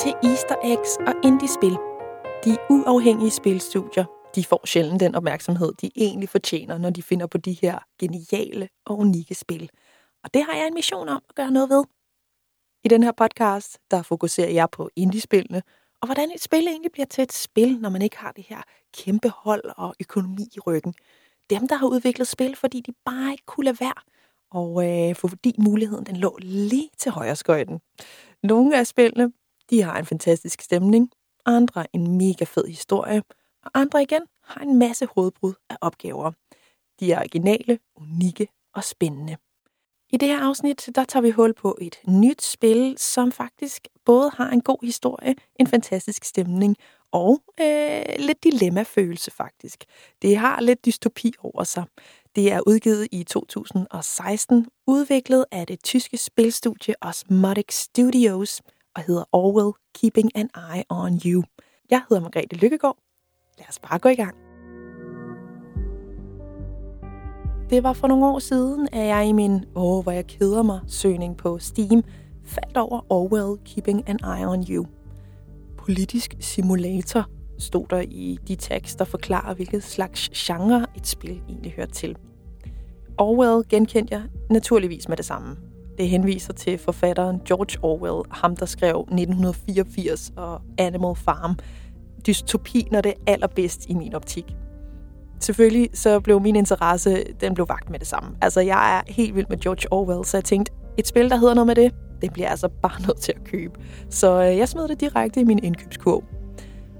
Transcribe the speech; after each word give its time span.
til 0.00 0.14
Easter 0.22 0.54
Eggs 0.64 0.96
og 0.96 1.14
Indie-spil. 1.24 1.76
De 2.44 2.56
uafhængige 2.70 3.30
spilstudier, 3.30 4.04
de 4.34 4.44
får 4.44 4.66
sjældent 4.66 5.00
den 5.00 5.14
opmærksomhed, 5.14 5.72
de 5.72 5.90
egentlig 5.96 6.28
fortjener, 6.28 6.78
når 6.78 6.90
de 6.90 7.02
finder 7.02 7.26
på 7.26 7.38
de 7.38 7.52
her 7.52 7.78
geniale 7.98 8.68
og 8.86 8.98
unikke 8.98 9.34
spil. 9.34 9.70
Og 10.24 10.34
det 10.34 10.44
har 10.44 10.56
jeg 10.56 10.66
en 10.66 10.74
mission 10.74 11.08
om 11.08 11.22
at 11.28 11.34
gøre 11.34 11.50
noget 11.50 11.70
ved. 11.70 11.84
I 12.84 12.88
den 12.88 13.02
her 13.02 13.12
podcast, 13.12 13.78
der 13.90 14.02
fokuserer 14.02 14.50
jeg 14.50 14.70
på 14.70 14.90
indiespillene, 14.96 15.62
og 16.00 16.06
hvordan 16.06 16.30
et 16.34 16.42
spil 16.42 16.66
egentlig 16.68 16.92
bliver 16.92 17.06
til 17.06 17.22
et 17.22 17.32
spil, 17.32 17.80
når 17.80 17.90
man 17.90 18.02
ikke 18.02 18.18
har 18.18 18.32
det 18.32 18.44
her 18.48 18.62
kæmpe 18.96 19.28
hold 19.28 19.64
og 19.76 19.94
økonomi 20.00 20.48
i 20.56 20.60
ryggen. 20.60 20.94
Dem, 21.50 21.68
der 21.68 21.74
har 21.74 21.86
udviklet 21.86 22.28
spil, 22.28 22.56
fordi 22.56 22.80
de 22.80 22.92
bare 23.04 23.32
ikke 23.32 23.46
kunne 23.46 23.64
lade 23.64 23.80
være, 23.80 24.00
og 24.50 24.70
øh, 24.88 25.14
fordi 25.14 25.54
muligheden 25.58 26.06
den 26.06 26.16
lå 26.16 26.38
lige 26.42 26.90
til 26.98 27.12
højre 27.12 27.36
skøjten. 27.36 27.80
Nogle 28.42 28.78
af 28.78 28.86
spillene, 28.86 29.32
de 29.70 29.82
har 29.82 29.98
en 29.98 30.06
fantastisk 30.06 30.60
stemning, 30.60 31.10
andre 31.46 31.86
en 31.92 32.16
mega 32.16 32.44
fed 32.44 32.66
historie, 32.66 33.22
og 33.64 33.70
andre 33.74 34.02
igen 34.02 34.22
har 34.44 34.60
en 34.60 34.78
masse 34.78 35.06
hovedbrud 35.14 35.54
af 35.70 35.76
opgaver. 35.80 36.32
De 37.00 37.12
er 37.12 37.18
originale, 37.18 37.78
unikke 37.96 38.48
og 38.74 38.84
spændende. 38.84 39.36
I 40.12 40.16
det 40.16 40.28
her 40.28 40.40
afsnit, 40.40 40.88
der 40.94 41.04
tager 41.04 41.22
vi 41.22 41.30
hul 41.30 41.54
på 41.54 41.78
et 41.80 41.96
nyt 42.08 42.42
spil, 42.42 42.94
som 42.98 43.32
faktisk 43.32 43.88
både 44.04 44.30
har 44.34 44.50
en 44.50 44.60
god 44.60 44.86
historie, 44.86 45.34
en 45.60 45.66
fantastisk 45.66 46.24
stemning 46.24 46.76
og 47.12 47.42
øh, 47.60 48.02
lidt 48.18 48.44
dilemmafølelse 48.44 49.30
faktisk. 49.30 49.84
Det 50.22 50.36
har 50.36 50.60
lidt 50.60 50.84
dystopi 50.84 51.32
over 51.38 51.64
sig. 51.64 51.84
Det 52.36 52.52
er 52.52 52.60
udgivet 52.66 53.08
i 53.12 53.24
2016, 53.24 54.66
udviklet 54.86 55.44
af 55.50 55.66
det 55.66 55.84
tyske 55.84 56.16
spilstudie 56.16 56.94
Osmotic 57.00 57.72
Studios 57.72 58.62
og 58.96 59.02
hedder 59.02 59.24
Orwell 59.32 59.72
Keeping 59.94 60.30
an 60.34 60.48
Eye 60.56 60.84
on 60.88 61.20
You. 61.26 61.42
Jeg 61.90 62.02
hedder 62.08 62.22
Margrethe 62.22 62.56
Lykkegaard. 62.56 62.96
Lad 63.58 63.68
os 63.68 63.78
bare 63.78 63.98
gå 63.98 64.08
i 64.08 64.14
gang. 64.14 64.34
Det 67.70 67.82
var 67.82 67.92
for 67.92 68.08
nogle 68.08 68.26
år 68.26 68.38
siden, 68.38 68.88
at 68.92 69.06
jeg 69.06 69.28
i 69.28 69.32
min 69.32 69.64
Åh, 69.74 70.02
hvor 70.02 70.12
jeg 70.12 70.26
keder 70.26 70.62
mig 70.62 70.80
søgning 70.86 71.36
på 71.36 71.58
Steam 71.58 72.02
faldt 72.44 72.76
over 72.76 73.12
Orwell 73.12 73.64
Keeping 73.64 74.08
an 74.08 74.18
Eye 74.24 74.48
on 74.48 74.64
You. 74.68 74.86
Politisk 75.78 76.34
simulator 76.40 77.26
stod 77.58 77.86
der 77.90 78.00
i 78.00 78.38
de 78.48 78.54
tags, 78.54 78.96
der 78.96 79.04
forklarer, 79.04 79.54
hvilket 79.54 79.82
slags 79.82 80.30
genre 80.34 80.86
et 80.96 81.06
spil 81.06 81.42
egentlig 81.48 81.72
hører 81.72 81.86
til. 81.86 82.16
Orwell 83.18 83.68
genkendte 83.68 84.14
jeg 84.14 84.22
naturligvis 84.50 85.08
med 85.08 85.16
det 85.16 85.24
samme. 85.24 85.56
Det 86.00 86.08
henviser 86.08 86.52
til 86.52 86.78
forfatteren 86.78 87.40
George 87.44 87.78
Orwell, 87.82 88.22
ham 88.30 88.56
der 88.56 88.66
skrev 88.66 89.00
1984 89.00 90.32
og 90.36 90.60
Animal 90.78 91.16
Farm. 91.16 91.58
Dystopi, 92.26 92.88
når 92.90 93.00
det 93.00 93.10
er 93.10 93.32
allerbedst 93.32 93.86
i 93.88 93.94
min 93.94 94.14
optik. 94.14 94.56
Selvfølgelig 95.40 95.88
så 95.94 96.20
blev 96.20 96.40
min 96.40 96.56
interesse, 96.56 97.24
den 97.40 97.54
blev 97.54 97.68
vagt 97.68 97.90
med 97.90 97.98
det 97.98 98.06
samme. 98.06 98.36
Altså, 98.42 98.60
jeg 98.60 98.96
er 98.96 99.12
helt 99.12 99.34
vild 99.34 99.46
med 99.48 99.58
George 99.58 99.92
Orwell, 99.92 100.24
så 100.24 100.36
jeg 100.36 100.44
tænkte, 100.44 100.72
et 100.98 101.06
spil, 101.06 101.30
der 101.30 101.36
hedder 101.36 101.54
noget 101.54 101.66
med 101.66 101.74
det, 101.74 101.94
det 102.22 102.32
bliver 102.32 102.46
jeg 102.46 102.50
altså 102.50 102.68
bare 102.68 103.02
nødt 103.06 103.20
til 103.20 103.32
at 103.36 103.44
købe. 103.44 103.80
Så 104.10 104.42
øh, 104.42 104.58
jeg 104.58 104.68
smed 104.68 104.88
det 104.88 105.00
direkte 105.00 105.40
i 105.40 105.44
min 105.44 105.64
indkøbskurv. 105.64 106.24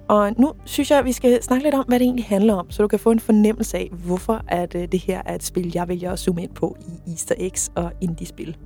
Og 0.08 0.32
nu 0.38 0.52
synes 0.64 0.90
jeg, 0.90 0.98
at 0.98 1.04
vi 1.04 1.12
skal 1.12 1.42
snakke 1.42 1.64
lidt 1.64 1.74
om, 1.74 1.84
hvad 1.88 1.98
det 1.98 2.04
egentlig 2.04 2.24
handler 2.24 2.54
om, 2.54 2.70
så 2.70 2.82
du 2.82 2.88
kan 2.88 2.98
få 2.98 3.10
en 3.10 3.20
fornemmelse 3.20 3.78
af, 3.78 3.90
hvorfor 3.92 4.44
at 4.48 4.74
øh, 4.74 4.88
det 4.92 5.00
her 5.00 5.22
er 5.26 5.34
et 5.34 5.42
spil, 5.42 5.72
jeg 5.74 5.88
vælger 5.88 6.12
at 6.12 6.18
zoome 6.18 6.42
ind 6.42 6.54
på 6.54 6.76
i 7.06 7.10
Easter 7.10 7.34
Eggs 7.38 7.72
og 7.74 7.92
indie-spil. 8.00 8.56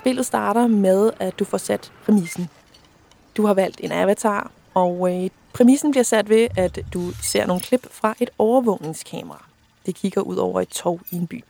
Spillet 0.00 0.26
starter 0.26 0.66
med, 0.66 1.10
at 1.18 1.38
du 1.38 1.44
får 1.44 1.58
sat 1.58 1.92
præmissen. 2.04 2.48
Du 3.36 3.46
har 3.46 3.54
valgt 3.54 3.80
en 3.80 3.92
avatar, 3.92 4.50
og 4.74 5.24
øh, 5.24 5.30
præmissen 5.52 5.90
bliver 5.90 6.04
sat 6.04 6.28
ved, 6.28 6.48
at 6.56 6.78
du 6.94 7.10
ser 7.22 7.46
nogle 7.46 7.62
klip 7.62 7.86
fra 7.90 8.14
et 8.20 8.30
overvågningskamera. 8.38 9.44
Det 9.86 9.94
kigger 9.94 10.20
ud 10.20 10.36
over 10.36 10.60
et 10.60 10.68
tog 10.68 11.00
i 11.10 11.16
en 11.16 11.26
by. 11.26 11.44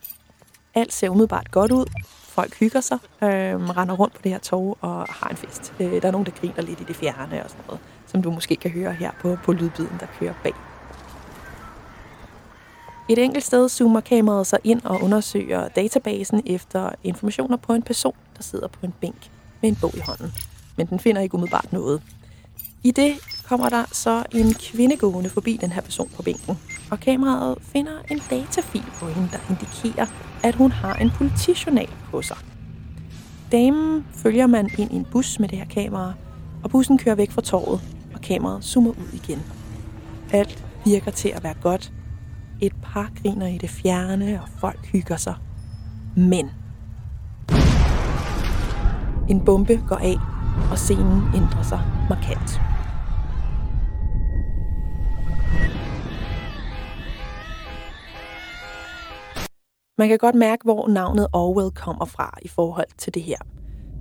Alt 0.74 0.92
ser 0.92 1.08
umiddelbart 1.08 1.50
godt 1.50 1.72
ud. 1.72 1.86
Folk 2.04 2.54
hygger 2.54 2.80
sig, 2.80 2.98
øh, 3.22 3.28
render 3.28 3.94
rundt 3.94 4.14
på 4.14 4.20
det 4.24 4.32
her 4.32 4.38
tog 4.38 4.78
og 4.80 5.06
har 5.08 5.28
en 5.28 5.36
fest. 5.36 5.74
Øh, 5.80 6.02
der 6.02 6.08
er 6.08 6.12
nogen, 6.12 6.26
der 6.26 6.32
griner 6.32 6.62
lidt 6.62 6.80
i 6.80 6.84
det 6.84 6.96
fjerne 6.96 7.44
og 7.44 7.50
sådan 7.50 7.64
noget, 7.66 7.80
som 8.06 8.22
du 8.22 8.30
måske 8.30 8.56
kan 8.56 8.70
høre 8.70 8.92
her 8.92 9.10
på, 9.20 9.36
på 9.44 9.52
lydbiden, 9.52 9.96
der 10.00 10.06
kører 10.18 10.34
bag. 10.42 10.54
Et 13.08 13.18
enkelt 13.18 13.44
sted 13.44 13.68
zoomer 13.68 14.00
kameraet 14.00 14.46
sig 14.46 14.58
ind 14.64 14.82
og 14.84 15.02
undersøger 15.02 15.68
databasen 15.68 16.42
efter 16.46 16.90
informationer 17.04 17.56
på 17.56 17.72
en 17.72 17.82
person, 17.82 18.14
der 18.40 18.44
sidder 18.44 18.68
på 18.68 18.86
en 18.86 18.94
bænk 19.00 19.30
med 19.62 19.70
en 19.70 19.76
bog 19.80 19.96
i 19.96 20.00
hånden. 20.06 20.32
Men 20.76 20.86
den 20.86 21.00
finder 21.00 21.22
ikke 21.22 21.34
umiddelbart 21.34 21.72
noget. 21.72 22.02
I 22.82 22.90
det 22.90 23.14
kommer 23.48 23.68
der 23.68 23.84
så 23.92 24.24
en 24.32 24.54
kvinde 24.54 24.96
gående 24.96 25.30
forbi 25.30 25.58
den 25.60 25.72
her 25.72 25.82
person 25.82 26.10
på 26.16 26.22
bænken, 26.22 26.58
og 26.90 27.00
kameraet 27.00 27.58
finder 27.62 27.92
en 28.10 28.20
datafil 28.30 28.84
på 29.00 29.06
hende, 29.06 29.28
der 29.32 29.38
indikerer, 29.50 30.06
at 30.42 30.54
hun 30.54 30.72
har 30.72 30.94
en 30.94 31.10
politijournal 31.10 31.88
på 32.10 32.22
sig. 32.22 32.36
Damen 33.52 34.06
følger 34.12 34.46
man 34.46 34.70
ind 34.78 34.92
i 34.92 34.96
en 34.96 35.06
bus 35.12 35.38
med 35.38 35.48
det 35.48 35.58
her 35.58 35.66
kamera, 35.66 36.12
og 36.62 36.70
bussen 36.70 36.98
kører 36.98 37.14
væk 37.14 37.30
fra 37.30 37.42
torvet, 37.42 37.80
og 38.14 38.20
kameraet 38.20 38.64
zoomer 38.64 38.90
ud 38.90 39.12
igen. 39.12 39.42
Alt 40.32 40.64
virker 40.84 41.10
til 41.10 41.28
at 41.28 41.44
være 41.44 41.54
godt. 41.62 41.92
Et 42.60 42.72
par 42.82 43.10
griner 43.22 43.46
i 43.46 43.58
det 43.58 43.70
fjerne, 43.70 44.42
og 44.42 44.48
folk 44.60 44.86
hygger 44.86 45.16
sig. 45.16 45.34
Men 46.16 46.50
en 49.30 49.44
bombe 49.44 49.80
går 49.88 49.96
af, 49.96 50.16
og 50.70 50.78
scenen 50.78 51.22
ændrer 51.34 51.62
sig 51.62 51.80
markant. 52.08 52.60
Man 59.98 60.08
kan 60.08 60.18
godt 60.18 60.34
mærke, 60.34 60.64
hvor 60.64 60.88
navnet 60.88 61.26
Orwell 61.32 61.70
kommer 61.70 62.04
fra 62.04 62.38
i 62.42 62.48
forhold 62.48 62.86
til 62.98 63.14
det 63.14 63.22
her. 63.22 63.36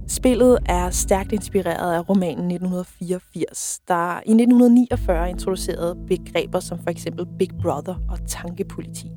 Spillet 0.07 0.57
er 0.65 0.89
stærkt 0.89 1.31
inspireret 1.31 1.93
af 1.93 2.09
romanen 2.09 2.51
1984, 2.51 3.79
der 3.87 4.13
i 4.13 4.31
1949 4.31 5.29
introducerede 5.29 5.95
begreber 6.07 6.59
som 6.59 6.79
for 6.83 6.89
eksempel 6.89 7.25
Big 7.39 7.49
Brother 7.61 7.95
og 8.09 8.17
tankepoliti. 8.27 9.11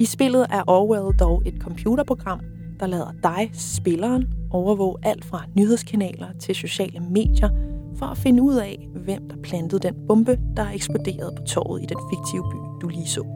I 0.00 0.04
spillet 0.04 0.46
er 0.50 0.62
Orwell 0.66 1.18
dog 1.18 1.42
et 1.46 1.54
computerprogram, 1.60 2.40
der 2.84 2.90
lader 2.90 3.12
dig, 3.22 3.50
spilleren, 3.52 4.28
overvåge 4.50 4.96
alt 5.02 5.24
fra 5.24 5.42
nyhedskanaler 5.54 6.26
til 6.38 6.54
sociale 6.54 7.00
medier 7.00 7.48
for 7.96 8.06
at 8.06 8.18
finde 8.18 8.42
ud 8.42 8.54
af, 8.54 8.88
hvem 8.94 9.28
der 9.28 9.36
plantede 9.42 9.88
den 9.88 9.94
bombe, 10.08 10.38
der 10.56 10.70
eksploderede 10.70 11.32
på 11.36 11.42
torvet 11.42 11.82
i 11.82 11.86
den 11.86 11.96
fiktive 12.12 12.42
by, 12.42 12.56
du 12.82 12.88
lige 12.88 13.08
så. 13.08 13.26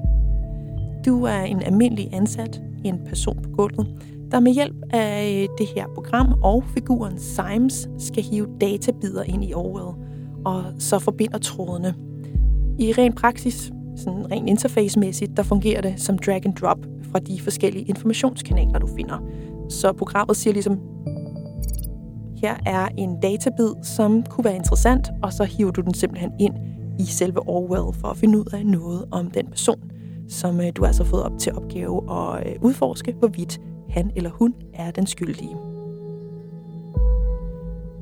Du 1.06 1.24
er 1.24 1.40
en 1.40 1.62
almindelig 1.62 2.08
ansat, 2.12 2.62
en 2.84 3.00
person 3.08 3.42
på 3.42 3.50
gulvet, 3.50 3.86
der 4.30 4.40
med 4.40 4.54
hjælp 4.54 4.76
af 4.90 5.42
øh, 5.42 5.48
det 5.58 5.66
her 5.74 5.86
program 5.94 6.34
og 6.42 6.64
figuren 6.74 7.18
Symes 7.18 7.88
skal 7.98 8.22
hive 8.22 8.48
databider 8.60 9.22
ind 9.22 9.44
i 9.44 9.54
Orwell, 9.54 9.96
og 10.44 10.64
så 10.78 10.98
forbinder 10.98 11.38
trådene. 11.38 11.94
I 12.78 12.92
ren 12.92 13.12
praksis, 13.12 13.72
sådan 13.96 14.30
rent 14.30 14.48
interface-mæssigt, 14.48 15.36
der 15.36 15.42
fungerer 15.42 15.80
det 15.80 15.94
som 15.96 16.18
drag 16.18 16.46
and 16.46 16.54
drop 16.54 16.78
fra 17.12 17.18
de 17.18 17.40
forskellige 17.40 17.84
informationskanaler, 17.84 18.78
du 18.78 18.88
finder. 18.96 19.18
Så 19.68 19.92
programmet 19.92 20.36
siger 20.36 20.52
ligesom, 20.52 20.78
her 22.36 22.56
er 22.66 22.88
en 22.96 23.20
databid, 23.20 23.74
som 23.82 24.22
kunne 24.22 24.44
være 24.44 24.56
interessant, 24.56 25.08
og 25.22 25.32
så 25.32 25.44
hiver 25.44 25.70
du 25.70 25.80
den 25.80 25.94
simpelthen 25.94 26.32
ind 26.40 26.54
i 26.98 27.04
selve 27.04 27.48
Orwell 27.48 28.00
for 28.00 28.08
at 28.08 28.16
finde 28.16 28.38
ud 28.38 28.44
af 28.52 28.66
noget 28.66 29.04
om 29.10 29.30
den 29.30 29.46
person, 29.46 29.90
som 30.28 30.60
øh, 30.60 30.66
du 30.74 30.84
altså 30.84 31.02
har 31.02 31.10
fået 31.10 31.22
op 31.22 31.38
til 31.38 31.52
opgave 31.52 32.02
at 32.10 32.46
øh, 32.46 32.54
udforske, 32.62 33.12
hvorvidt 33.18 33.60
han 33.88 34.10
eller 34.16 34.30
hun 34.30 34.54
er 34.74 34.90
den 34.90 35.06
skyldige. 35.06 35.56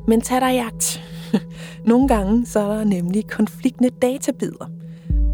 Men 0.08 0.20
tag 0.20 0.40
dig 0.40 0.54
jagt. 0.54 1.02
Nogle 1.86 2.08
gange 2.08 2.46
så 2.46 2.60
er 2.60 2.76
der 2.76 2.84
nemlig 2.84 3.26
konfliktende 3.26 3.90
databider. 4.02 4.70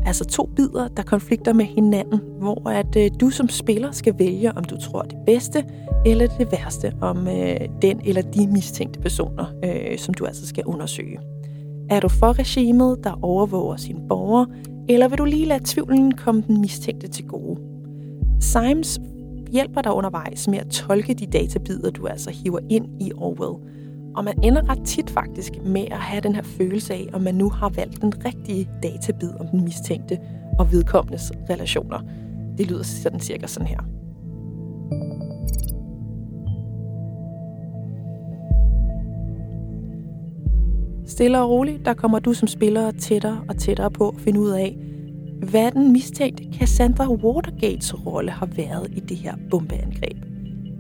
Altså 0.07 0.25
to 0.25 0.51
bidder, 0.57 0.89
der 0.89 1.03
konflikter 1.03 1.53
med 1.53 1.65
hinanden, 1.65 2.21
hvor 2.39 2.71
at 2.71 2.97
øh, 2.97 3.11
du 3.21 3.31
som 3.31 3.49
spiller 3.49 3.93
skal 3.93 4.15
vælge, 4.19 4.57
om 4.57 4.65
du 4.65 4.81
tror 4.81 5.03
det 5.03 5.19
bedste 5.27 5.65
eller 6.07 6.27
det 6.39 6.53
værste 6.53 6.93
om 7.01 7.29
øh, 7.29 7.57
den 7.83 8.01
eller 8.05 8.23
de 8.23 8.47
mistænkte 8.47 9.01
personer, 9.01 9.45
øh, 9.65 9.99
som 9.99 10.15
du 10.15 10.25
altså 10.25 10.47
skal 10.47 10.65
undersøge. 10.67 11.19
Er 11.91 12.01
du 12.01 12.09
for 12.09 12.39
regimet, 12.39 12.99
der 13.05 13.19
overvåger 13.23 13.77
sine 13.77 14.01
borgere, 14.09 14.47
eller 14.89 15.09
vil 15.09 15.19
du 15.19 15.25
lige 15.25 15.47
lade 15.47 15.65
tvivlen 15.65 16.13
komme 16.13 16.45
den 16.47 16.61
mistænkte 16.61 17.09
til 17.09 17.27
gode? 17.27 17.61
Symes 18.41 19.01
hjælper 19.53 19.83
dig 19.83 19.93
undervejs 19.93 20.49
med 20.49 20.59
at 20.59 20.67
tolke 20.67 21.15
de 21.15 21.27
databider, 21.27 21.91
du 21.91 22.07
altså 22.07 22.31
hiver 22.31 22.59
ind 22.71 23.03
i 23.03 23.13
Orwell. 23.17 23.73
Og 24.17 24.25
man 24.25 24.39
ender 24.43 24.71
ret 24.71 24.85
tit 24.85 25.11
faktisk 25.11 25.53
med 25.65 25.85
at 25.91 25.99
have 25.99 26.21
den 26.21 26.35
her 26.35 26.43
følelse 26.43 26.95
af, 26.95 27.09
om 27.13 27.21
man 27.21 27.35
nu 27.35 27.51
har 27.51 27.69
valgt 27.69 28.03
den 28.03 28.25
rigtige 28.25 28.69
databid 28.83 29.31
om 29.41 29.47
den 29.47 29.65
mistænkte 29.65 30.19
og 30.59 30.73
vedkommendes 30.73 31.33
relationer. 31.51 31.99
Det 32.59 32.71
lyder 32.71 32.83
sådan 32.83 33.21
cirka 33.21 33.47
sådan 33.47 33.69
her. 33.69 33.81
Stille 41.07 41.41
og 41.41 41.51
roligt, 41.51 41.85
der 41.85 41.95
kommer 41.95 42.19
du 42.19 42.33
som 42.33 42.49
spiller 42.49 42.91
tættere 42.91 43.45
og 43.49 43.57
tættere 43.57 43.91
på 43.91 44.09
at 44.09 44.21
finde 44.21 44.41
ud 44.41 44.51
af, 44.51 44.77
hvad 45.51 45.71
den 45.71 45.93
mistænkte 45.93 46.45
Cassandra 46.59 47.13
Watergates 47.13 48.07
rolle 48.07 48.31
har 48.31 48.47
været 48.47 48.91
i 48.97 49.01
det 49.01 49.17
her 49.17 49.35
bombeangreb. 49.51 50.17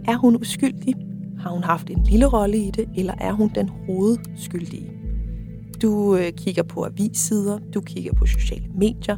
Er 0.08 0.16
hun 0.16 0.36
uskyldig? 0.36 1.11
Har 1.42 1.50
hun 1.50 1.64
haft 1.64 1.90
en 1.90 2.04
lille 2.04 2.26
rolle 2.26 2.58
i 2.58 2.70
det, 2.70 2.88
eller 2.96 3.14
er 3.18 3.32
hun 3.32 3.50
den 3.54 3.70
hovedskyldige? 3.86 4.92
Du 5.82 6.16
øh, 6.16 6.32
kigger 6.32 6.62
på 6.62 6.84
avissider, 6.84 7.58
du 7.74 7.80
kigger 7.80 8.12
på 8.12 8.26
sociale 8.26 8.66
medier, 8.74 9.16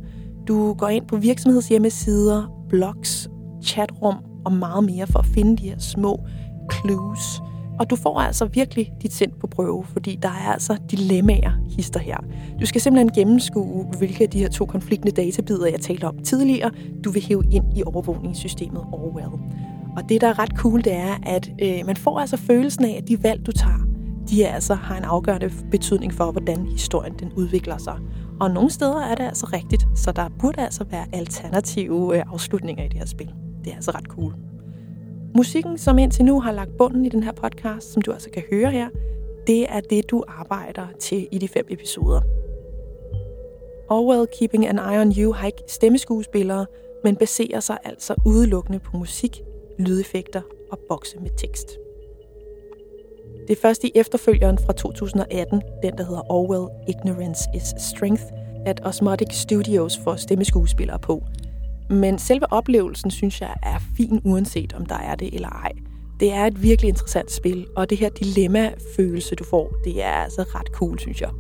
du 0.49 0.75
går 0.75 0.89
ind 0.89 1.07
på 1.07 1.17
virksomhedshjemmesider, 1.17 2.65
blogs, 2.69 3.31
chatrum 3.63 4.17
og 4.45 4.53
meget 4.53 4.85
mere 4.85 5.07
for 5.07 5.19
at 5.19 5.27
finde 5.27 5.57
de 5.57 5.69
her 5.69 5.79
små 5.79 6.21
clues. 6.73 7.43
Og 7.79 7.91
du 7.91 7.97
får 7.97 8.21
altså 8.21 8.45
virkelig 8.45 8.93
dit 9.03 9.13
sind 9.13 9.33
på 9.41 9.47
prøve, 9.47 9.85
fordi 9.85 10.19
der 10.23 10.29
er 10.29 10.53
altså 10.53 10.77
dilemmaer 10.91 11.53
hister 11.77 12.01
her. 12.01 12.17
Du 12.61 12.67
skal 12.67 12.81
simpelthen 12.81 13.13
gennemskue, 13.15 13.85
hvilke 13.99 14.25
af 14.25 14.31
de 14.31 14.39
her 14.39 14.49
to 14.49 14.67
konfliktende 14.67 15.23
databider, 15.23 15.67
jeg 15.67 15.81
talte 15.81 16.05
om 16.05 16.19
tidligere, 16.19 16.71
du 17.05 17.11
vil 17.11 17.23
hæve 17.23 17.43
ind 17.51 17.79
i 17.79 17.83
overvågningssystemet 17.87 18.83
Orwell. 18.93 19.41
Og 19.97 20.09
det, 20.09 20.21
der 20.21 20.29
er 20.29 20.39
ret 20.39 20.57
cool, 20.57 20.85
det 20.85 20.93
er, 20.93 21.15
at 21.23 21.51
øh, 21.63 21.87
man 21.87 21.97
får 21.97 22.19
altså 22.19 22.37
følelsen 22.37 22.85
af, 22.85 22.99
at 23.03 23.09
de 23.09 23.23
valg, 23.23 23.47
du 23.47 23.53
tager, 23.53 23.87
de 24.31 24.47
altså 24.47 24.75
har 24.75 24.97
en 24.97 25.05
afgørende 25.05 25.51
betydning 25.71 26.13
for, 26.13 26.33
hvordan 26.33 26.67
historien 26.67 27.15
den 27.19 27.33
udvikler 27.37 27.79
sig. 27.79 27.99
Og 28.41 28.51
nogle 28.51 28.71
steder 28.71 29.01
er 29.01 29.15
det 29.15 29.25
altså 29.25 29.47
rigtigt, 29.53 29.87
så 29.95 30.13
der 30.13 30.29
burde 30.41 30.63
altså 30.63 30.85
være 30.85 31.07
alternative 31.13 32.17
øh, 32.17 32.23
afslutninger 32.33 32.85
i 32.85 32.89
det 32.89 32.99
her 32.99 33.07
spil. 33.07 33.35
Det 33.65 33.71
er 33.71 33.75
altså 33.75 33.91
ret 33.91 34.07
cool. 34.07 34.35
Musikken, 35.37 35.79
som 35.79 35.99
indtil 35.99 36.25
nu 36.25 36.41
har 36.41 36.53
lagt 36.53 36.77
bunden 36.79 37.05
i 37.07 37.09
den 37.09 37.23
her 37.23 37.33
podcast, 37.33 37.93
som 37.93 38.03
du 38.03 38.13
altså 38.13 38.31
kan 38.31 38.43
høre 38.51 38.71
her, 38.71 38.89
det 39.47 39.67
er 39.69 39.81
det, 39.81 40.11
du 40.11 40.25
arbejder 40.29 40.87
til 41.01 41.29
i 41.33 41.39
de 41.39 41.49
fem 41.49 41.67
episoder. 41.71 42.21
Orwell 43.91 44.27
Keeping 44.39 44.67
an 44.67 44.79
Eye 44.79 45.01
on 45.01 45.13
You 45.13 45.33
har 45.33 45.47
ikke 45.47 45.63
stemmeskuespillere, 45.69 46.67
men 47.05 47.17
baserer 47.17 47.61
sig 47.61 47.79
altså 47.85 48.15
udelukkende 48.27 48.79
på 48.79 48.97
musik, 48.97 49.43
lydeffekter 49.79 50.43
og 50.71 50.79
bokse 50.89 51.19
med 51.19 51.31
tekst. 51.39 51.69
Det 53.49 53.57
er 53.57 53.61
først 53.61 53.85
i 53.85 53.93
efterfølgeren 53.95 54.59
fra 54.59 54.73
2018, 54.73 55.63
den 55.83 55.99
der 55.99 56.05
hedder 56.05 56.33
Orwell 56.33 56.69
Ignorance 56.89 57.49
is 57.55 57.75
Strength, 57.79 58.23
at 58.67 58.81
Osmotic 58.85 59.29
Studios 59.31 59.99
får 60.05 60.17
stemmeskuespillere 60.17 60.99
på. 60.99 61.23
Men 61.91 62.19
selve 62.19 62.53
oplevelsen 62.53 63.11
synes 63.11 63.41
jeg 63.41 63.55
er 63.63 63.79
fin, 63.97 64.21
uanset 64.25 64.73
om 64.73 64.87
der 64.87 64.99
er 64.99 65.15
det 65.15 65.35
eller 65.35 65.49
ej. 65.49 65.73
Det 66.21 66.33
er 66.33 66.45
et 66.47 66.63
virkelig 66.63 66.89
interessant 66.89 67.31
spil, 67.31 67.67
og 67.77 67.91
det 67.91 67.99
her 67.99 68.09
dilemma-følelse, 68.09 69.35
du 69.35 69.45
får, 69.45 69.75
det 69.85 70.03
er 70.03 70.11
altså 70.11 70.43
ret 70.43 70.67
cool, 70.67 70.99
synes 70.99 71.21
jeg. 71.21 71.31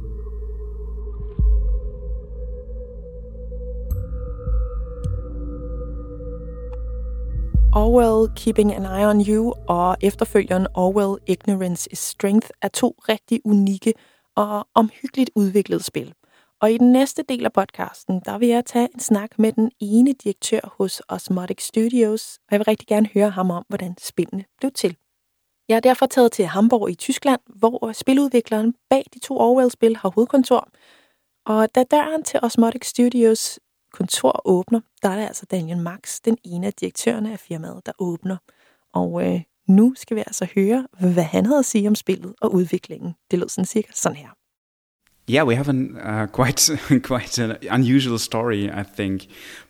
Orwell 7.77 8.29
Keeping 8.37 8.75
an 8.75 8.85
Eye 8.85 9.07
on 9.07 9.21
You 9.21 9.55
og 9.69 9.97
efterfølgeren 10.01 10.67
Orwell 10.75 11.19
Ignorance 11.27 11.89
is 11.93 11.99
Strength 11.99 12.49
er 12.63 12.69
to 12.69 12.97
rigtig 13.09 13.41
unikke 13.45 13.95
og 14.37 14.69
omhyggeligt 14.75 15.31
udviklede 15.35 15.83
spil. 15.83 16.15
Og 16.61 16.73
i 16.73 16.79
den 16.79 16.93
næste 16.93 17.23
del 17.29 17.45
af 17.45 17.53
podcasten, 17.53 18.23
der 18.25 18.39
vil 18.39 18.49
jeg 18.49 18.65
tage 18.65 18.89
en 18.95 19.01
snak 19.01 19.39
med 19.39 19.53
den 19.53 19.71
ene 19.81 20.13
direktør 20.13 20.75
hos 20.79 21.03
Osmotic 21.09 21.67
Studios, 21.67 22.39
og 22.39 22.49
jeg 22.51 22.59
vil 22.59 22.65
rigtig 22.65 22.89
gerne 22.89 23.09
høre 23.15 23.31
ham 23.31 23.51
om, 23.51 23.65
hvordan 23.69 23.95
spillene 24.01 24.45
blev 24.59 24.71
til. 24.71 24.97
Jeg 25.69 25.77
er 25.77 25.81
derfor 25.81 26.07
taget 26.07 26.33
til 26.33 26.47
Hamburg 26.47 26.91
i 26.91 26.95
Tyskland, 26.95 27.41
hvor 27.47 27.93
spiludvikleren 27.93 28.75
bag 28.91 29.05
de 29.15 29.19
to 29.19 29.37
Orwell-spil 29.39 29.97
har 29.97 30.09
hovedkontor. 30.15 30.69
Og 31.47 31.75
da 31.75 31.85
døren 31.91 32.23
til 32.23 32.41
Osmotic 32.43 32.87
Studios 32.87 33.59
kontor 33.95 34.43
åbner, 34.45 34.81
der 35.03 35.09
er 35.09 35.17
det 35.17 35.27
altså 35.27 35.47
Daniel 35.51 35.79
Max, 35.79 36.21
den 36.25 36.39
ene 36.45 36.67
af 36.67 36.73
direktørerne 36.73 37.33
af 37.33 37.39
firmaet, 37.39 37.87
der 37.87 37.93
åbner. 37.99 38.37
Og 38.93 39.27
øh, 39.27 39.41
nu 39.69 39.95
skal 39.97 40.17
vi 40.17 40.21
altså 40.21 40.47
høre, 40.55 40.87
hvad 41.01 41.23
han 41.23 41.47
havde 41.47 41.59
at 41.59 41.65
sige 41.65 41.89
om 41.89 41.95
spillet 41.95 42.35
og 42.41 42.55
udviklingen. 42.55 43.15
Det 43.31 43.39
lød 43.39 43.49
sådan 43.49 43.65
cirka 43.65 43.89
sådan 43.95 44.17
her. 44.17 44.29
Yeah, 45.31 45.49
we 45.49 45.57
have 45.57 45.69
an 45.69 45.97
uh, 45.97 46.27
quite 46.41 46.79
quite 47.11 47.43
an 47.43 47.57
unusual 47.81 48.19
story, 48.19 48.69
I 48.81 48.85
think, 48.97 49.23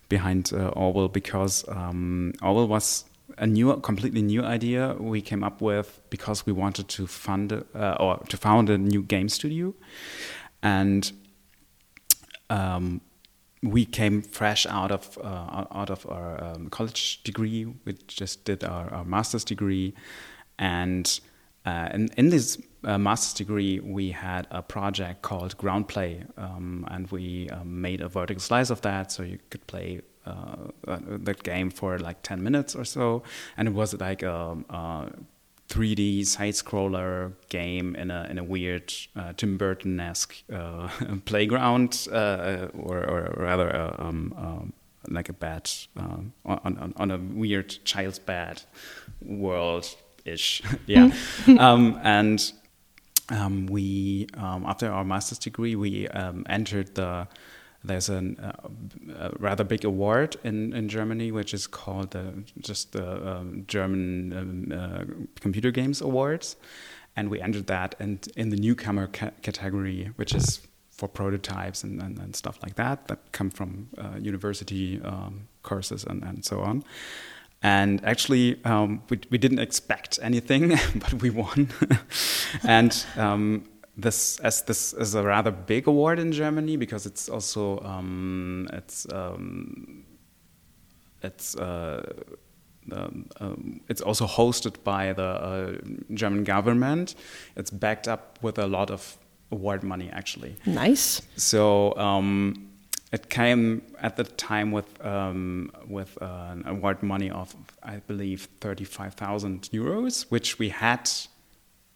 behind 0.08 0.52
uh, 0.52 0.84
Orwell 0.84 1.08
because 1.08 1.64
um, 1.68 2.32
Orwell 2.42 2.68
was 2.70 3.06
a 3.38 3.46
new, 3.46 3.80
completely 3.80 4.22
new 4.22 4.42
idea 4.54 4.94
we 5.00 5.20
came 5.20 5.46
up 5.46 5.62
with 5.62 5.88
because 6.10 6.46
we 6.46 6.52
wanted 6.52 6.88
to 6.88 7.06
fund 7.06 7.52
uh, 7.52 7.94
or 8.00 8.18
to 8.28 8.36
found 8.36 8.70
a 8.70 8.78
new 8.78 9.02
game 9.02 9.28
studio, 9.28 9.74
and 10.62 11.12
um, 12.50 13.00
we 13.64 13.86
came 13.86 14.20
fresh 14.20 14.66
out 14.66 14.92
of 14.92 15.18
uh, 15.22 15.64
out 15.72 15.90
of 15.90 16.06
our 16.08 16.42
um, 16.44 16.68
college 16.68 17.22
degree. 17.24 17.64
We 17.84 17.94
just 18.06 18.44
did 18.44 18.62
our, 18.62 18.92
our 18.92 19.04
master's 19.04 19.44
degree, 19.44 19.94
and 20.58 21.20
uh, 21.64 21.88
in, 21.94 22.08
in 22.18 22.28
this 22.28 22.60
uh, 22.84 22.98
master's 22.98 23.32
degree, 23.32 23.80
we 23.80 24.10
had 24.10 24.46
a 24.50 24.62
project 24.62 25.22
called 25.22 25.56
Ground 25.56 25.88
Play, 25.88 26.24
um, 26.36 26.86
and 26.90 27.10
we 27.10 27.48
um, 27.50 27.80
made 27.80 28.02
a 28.02 28.08
vertical 28.08 28.40
slice 28.40 28.68
of 28.68 28.82
that, 28.82 29.10
so 29.10 29.22
you 29.22 29.38
could 29.48 29.66
play 29.66 30.02
uh, 30.26 30.56
uh 30.86 30.98
that 31.06 31.42
game 31.42 31.70
for 31.70 31.98
like 31.98 32.22
ten 32.22 32.42
minutes 32.42 32.74
or 32.74 32.84
so, 32.84 33.22
and 33.56 33.68
it 33.68 33.74
was 33.74 33.94
like 33.98 34.22
a, 34.22 34.58
a 34.68 35.10
3D 35.68 36.26
side 36.26 36.54
scroller 36.54 37.32
game 37.48 37.96
in 37.96 38.10
a 38.10 38.26
in 38.30 38.38
a 38.38 38.44
weird 38.44 38.92
uh, 39.16 39.32
Tim 39.36 39.56
Burton 39.56 39.98
esque 39.98 40.42
uh, 40.52 40.88
playground, 41.24 42.06
uh, 42.12 42.68
or, 42.74 42.98
or 42.98 43.34
rather 43.36 43.74
uh, 43.74 43.96
um, 43.98 44.34
um, 44.36 44.72
like 45.08 45.28
a 45.28 45.32
bed 45.32 45.70
uh, 45.98 46.18
on, 46.44 46.78
on 46.78 46.92
on 46.96 47.10
a 47.10 47.18
weird 47.18 47.70
child's 47.84 48.18
bed 48.18 48.62
world 49.22 49.96
ish, 50.24 50.62
yeah, 50.86 51.10
um, 51.58 51.98
and. 52.02 52.52
Um, 53.30 53.68
we 53.68 54.26
um, 54.36 54.66
after 54.66 54.92
our 54.92 55.02
master's 55.02 55.38
degree, 55.38 55.76
we 55.76 56.06
um, 56.08 56.44
entered 56.46 56.94
the 56.94 57.26
there's 57.84 58.08
an, 58.08 58.38
uh, 58.38 58.68
a 59.18 59.30
rather 59.38 59.62
big 59.62 59.84
award 59.84 60.36
in, 60.42 60.72
in 60.72 60.88
Germany, 60.88 61.30
which 61.30 61.52
is 61.52 61.66
called 61.66 62.12
the, 62.12 62.44
just 62.58 62.92
the 62.92 63.28
um, 63.28 63.64
German 63.68 64.32
um, 64.32 64.72
uh, 64.72 65.04
Computer 65.40 65.70
Games 65.70 66.00
Awards. 66.00 66.56
And 67.16 67.30
we 67.30 67.40
entered 67.40 67.66
that 67.68 67.94
and 68.00 68.26
in 68.36 68.48
the 68.48 68.56
newcomer 68.56 69.06
ca 69.06 69.30
category, 69.42 70.10
which 70.16 70.34
is 70.34 70.66
for 70.90 71.08
prototypes 71.08 71.84
and, 71.84 72.00
and, 72.00 72.18
and, 72.18 72.34
stuff 72.34 72.58
like 72.62 72.76
that, 72.76 73.08
that 73.08 73.32
come 73.32 73.50
from 73.50 73.88
uh, 73.98 74.16
university 74.18 75.00
um, 75.02 75.48
courses 75.62 76.04
and, 76.04 76.22
and 76.22 76.44
so 76.44 76.60
on. 76.60 76.84
And 77.62 78.04
actually, 78.04 78.62
um, 78.64 79.02
we, 79.08 79.20
we 79.30 79.38
didn't 79.38 79.58
expect 79.58 80.18
anything, 80.22 80.68
but 80.94 81.14
we 81.14 81.30
won. 81.30 81.70
and 82.62 83.04
um, 83.16 83.64
this 83.96 84.40
as 84.40 84.62
this 84.62 84.92
is 84.92 85.14
a 85.14 85.22
rather 85.22 85.50
big 85.50 85.86
award 85.86 86.18
in 86.18 86.32
Germany 86.32 86.76
because 86.76 87.06
it's 87.06 87.28
also 87.28 87.80
um, 87.80 88.68
it's 88.72 89.06
um, 89.12 90.04
it's 91.22 91.56
uh, 91.56 92.02
um, 92.92 93.80
it's 93.88 94.00
also 94.00 94.26
hosted 94.26 94.82
by 94.84 95.12
the 95.12 95.22
uh, 95.22 95.72
German 96.12 96.44
government. 96.44 97.14
It's 97.56 97.70
backed 97.70 98.08
up 98.08 98.38
with 98.42 98.58
a 98.58 98.66
lot 98.66 98.90
of 98.90 99.16
award 99.50 99.82
money, 99.82 100.10
actually. 100.12 100.56
Nice. 100.66 101.22
So 101.36 101.96
um, 101.96 102.70
it 103.12 103.30
came 103.30 103.82
at 104.00 104.16
the 104.16 104.24
time 104.24 104.72
with 104.72 105.04
um, 105.04 105.70
with 105.86 106.20
uh, 106.20 106.52
an 106.52 106.64
award 106.66 107.02
money 107.02 107.30
of 107.30 107.54
I 107.82 107.96
believe 108.06 108.48
thirty 108.60 108.84
five 108.84 109.14
thousand 109.14 109.68
euros, 109.72 110.26
which 110.30 110.58
we 110.58 110.70
had 110.70 111.10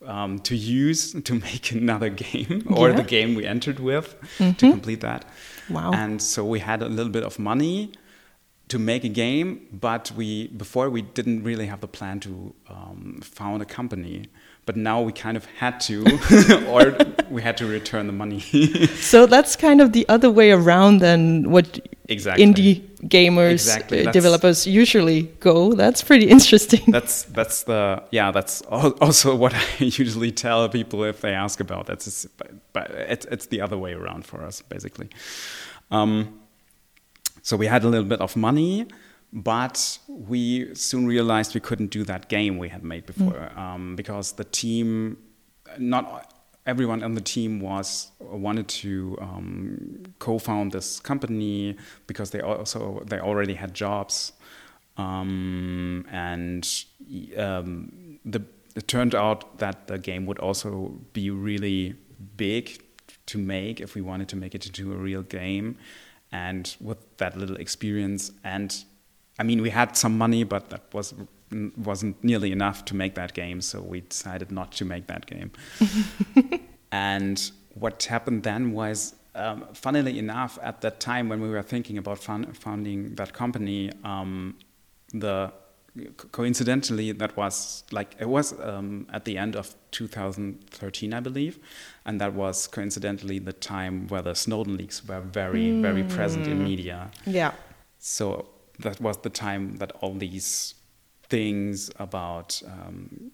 um, 0.06 0.38
to 0.40 0.56
use 0.56 1.12
to 1.12 1.34
make 1.48 1.72
another 1.72 2.08
game 2.08 2.64
or 2.70 2.90
yeah. 2.90 2.96
the 2.96 3.02
game 3.02 3.34
we 3.34 3.46
entered 3.46 3.80
with 3.80 4.16
mm-hmm. 4.38 4.52
to 4.52 4.70
complete 4.70 5.00
that. 5.00 5.24
Wow. 5.70 5.92
And 5.92 6.20
so 6.22 6.44
we 6.44 6.60
had 6.60 6.82
a 6.82 6.88
little 6.88 7.12
bit 7.12 7.24
of 7.24 7.38
money 7.38 7.92
to 8.68 8.78
make 8.78 9.04
a 9.04 9.08
game, 9.08 9.66
but 9.72 10.12
we 10.12 10.48
before 10.48 10.90
we 10.90 11.02
didn't 11.02 11.42
really 11.42 11.66
have 11.66 11.80
the 11.80 11.88
plan 11.88 12.20
to 12.20 12.54
um, 12.68 13.20
found 13.22 13.62
a 13.62 13.64
company. 13.64 14.26
But 14.66 14.76
now 14.76 15.00
we 15.00 15.12
kind 15.12 15.38
of 15.38 15.46
had 15.46 15.80
to, 15.80 16.04
or 16.68 16.94
we 17.30 17.40
had 17.40 17.56
to 17.56 17.66
return 17.66 18.06
the 18.06 18.12
money. 18.12 18.40
so 18.88 19.24
that's 19.24 19.56
kind 19.56 19.80
of 19.80 19.94
the 19.94 20.06
other 20.10 20.30
way 20.30 20.50
around 20.50 20.98
than 20.98 21.50
what 21.50 21.80
exactly. 22.08 22.44
indie 22.44 22.80
gamers 23.08 23.52
exactly. 23.52 24.06
uh, 24.06 24.12
developers 24.12 24.66
usually 24.66 25.22
go 25.40 25.72
that's 25.74 26.02
pretty 26.02 26.26
interesting 26.28 26.80
that's 26.88 27.24
that's 27.24 27.64
the 27.64 28.02
yeah 28.10 28.30
that's 28.30 28.62
also 28.62 29.34
what 29.34 29.54
i 29.54 29.64
usually 29.78 30.32
tell 30.32 30.68
people 30.68 31.04
if 31.04 31.20
they 31.20 31.32
ask 31.32 31.60
about 31.60 31.86
that 31.86 32.26
but 32.72 32.90
it's, 32.90 33.26
it's 33.26 33.46
the 33.46 33.60
other 33.60 33.78
way 33.78 33.92
around 33.92 34.24
for 34.24 34.42
us 34.42 34.62
basically 34.62 35.08
um, 35.90 36.40
so 37.42 37.56
we 37.56 37.66
had 37.66 37.84
a 37.84 37.88
little 37.88 38.06
bit 38.06 38.20
of 38.20 38.36
money 38.36 38.86
but 39.32 39.98
we 40.08 40.74
soon 40.74 41.06
realized 41.06 41.54
we 41.54 41.60
couldn't 41.60 41.90
do 41.90 42.04
that 42.04 42.28
game 42.28 42.58
we 42.58 42.68
had 42.68 42.82
made 42.82 43.04
before 43.06 43.32
mm. 43.32 43.58
um, 43.58 43.94
because 43.96 44.32
the 44.32 44.44
team, 44.44 45.18
not 45.78 46.32
everyone 46.68 47.02
on 47.02 47.14
the 47.14 47.20
team 47.20 47.60
was 47.60 48.12
wanted 48.20 48.68
to 48.68 49.16
um, 49.20 50.04
co-found 50.20 50.70
this 50.72 51.00
company 51.00 51.76
because 52.06 52.30
they 52.30 52.40
also 52.40 53.02
they 53.06 53.18
already 53.18 53.54
had 53.54 53.74
jobs, 53.74 54.32
um, 54.96 56.06
and 56.10 56.84
um, 57.36 58.20
the 58.24 58.42
it 58.76 58.86
turned 58.86 59.14
out 59.14 59.58
that 59.58 59.88
the 59.88 59.98
game 59.98 60.26
would 60.26 60.38
also 60.38 60.94
be 61.12 61.30
really 61.30 61.96
big 62.36 62.80
to 63.26 63.38
make 63.38 63.80
if 63.80 63.94
we 63.94 64.00
wanted 64.00 64.28
to 64.28 64.36
make 64.36 64.54
it 64.54 64.66
into 64.66 64.92
a 64.92 64.96
real 64.96 65.22
game 65.22 65.76
and 66.30 66.76
with 66.80 66.98
that 67.16 67.36
little 67.36 67.56
experience 67.56 68.30
and 68.44 68.84
I 69.38 69.44
mean, 69.44 69.62
we 69.62 69.70
had 69.70 69.96
some 69.96 70.18
money, 70.18 70.42
but 70.44 70.70
that 70.70 70.82
was 70.92 71.14
wasn't 71.78 72.22
nearly 72.22 72.52
enough 72.52 72.84
to 72.86 72.96
make 72.96 73.14
that 73.14 73.32
game, 73.32 73.60
so 73.60 73.80
we 73.80 74.00
decided 74.00 74.50
not 74.52 74.72
to 74.72 74.84
make 74.84 75.06
that 75.06 75.26
game. 75.26 75.50
and 76.92 77.50
what 77.74 78.02
happened 78.04 78.42
then 78.42 78.72
was, 78.72 79.14
um, 79.34 79.66
funnily 79.72 80.18
enough, 80.18 80.58
at 80.62 80.80
that 80.80 81.00
time 81.00 81.28
when 81.28 81.40
we 81.40 81.48
were 81.48 81.62
thinking 81.62 81.98
about 81.98 82.18
founding 82.18 83.14
that 83.14 83.32
company, 83.32 83.92
um, 84.04 84.56
the 85.12 85.52
coincidentally 86.32 87.10
that 87.12 87.36
was 87.36 87.82
like 87.90 88.14
it 88.20 88.28
was 88.28 88.58
um, 88.60 89.06
at 89.12 89.24
the 89.24 89.36
end 89.36 89.56
of 89.56 89.74
2013 89.90 91.12
i 91.12 91.20
believe. 91.20 91.58
And 92.04 92.20
that 92.20 92.34
was 92.34 92.66
coincidentally 92.66 93.38
the 93.38 93.52
time 93.52 94.06
where 94.08 94.22
the 94.22 94.34
snowden 94.34 94.76
leaks 94.76 95.04
were 95.04 95.20
very 95.20 95.66
mm. 95.66 95.82
very 95.82 96.04
present 96.04 96.46
in 96.46 96.62
media. 96.62 97.10
Yeah. 97.26 97.52
So 97.98 98.48
that 98.78 99.00
was 99.00 99.18
the 99.18 99.30
time 99.30 99.76
that 99.78 99.92
all 100.00 100.14
these 100.14 100.74
things 101.28 101.90
about 101.98 102.62
um, 102.66 103.32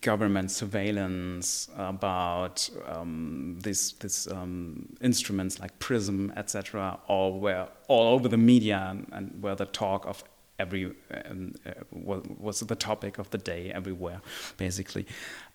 government 0.00 0.50
surveillance, 0.50 1.68
about 1.76 2.68
um, 2.86 3.58
this 3.60 3.92
this 3.92 4.26
um, 4.30 4.88
instruments 5.00 5.60
like 5.60 5.78
Prism, 5.78 6.32
etc., 6.36 6.98
all 7.06 7.40
were 7.40 7.68
all 7.88 8.14
over 8.14 8.28
the 8.28 8.36
media 8.36 8.86
and, 8.90 9.06
and 9.12 9.42
were 9.42 9.54
the 9.54 9.66
talk 9.66 10.06
of 10.06 10.24
every 10.58 10.92
um, 11.24 11.54
uh, 11.66 11.72
was 11.90 12.60
the 12.60 12.76
topic 12.76 13.18
of 13.18 13.30
the 13.30 13.38
day 13.38 13.70
everywhere, 13.72 14.20
basically, 14.56 15.06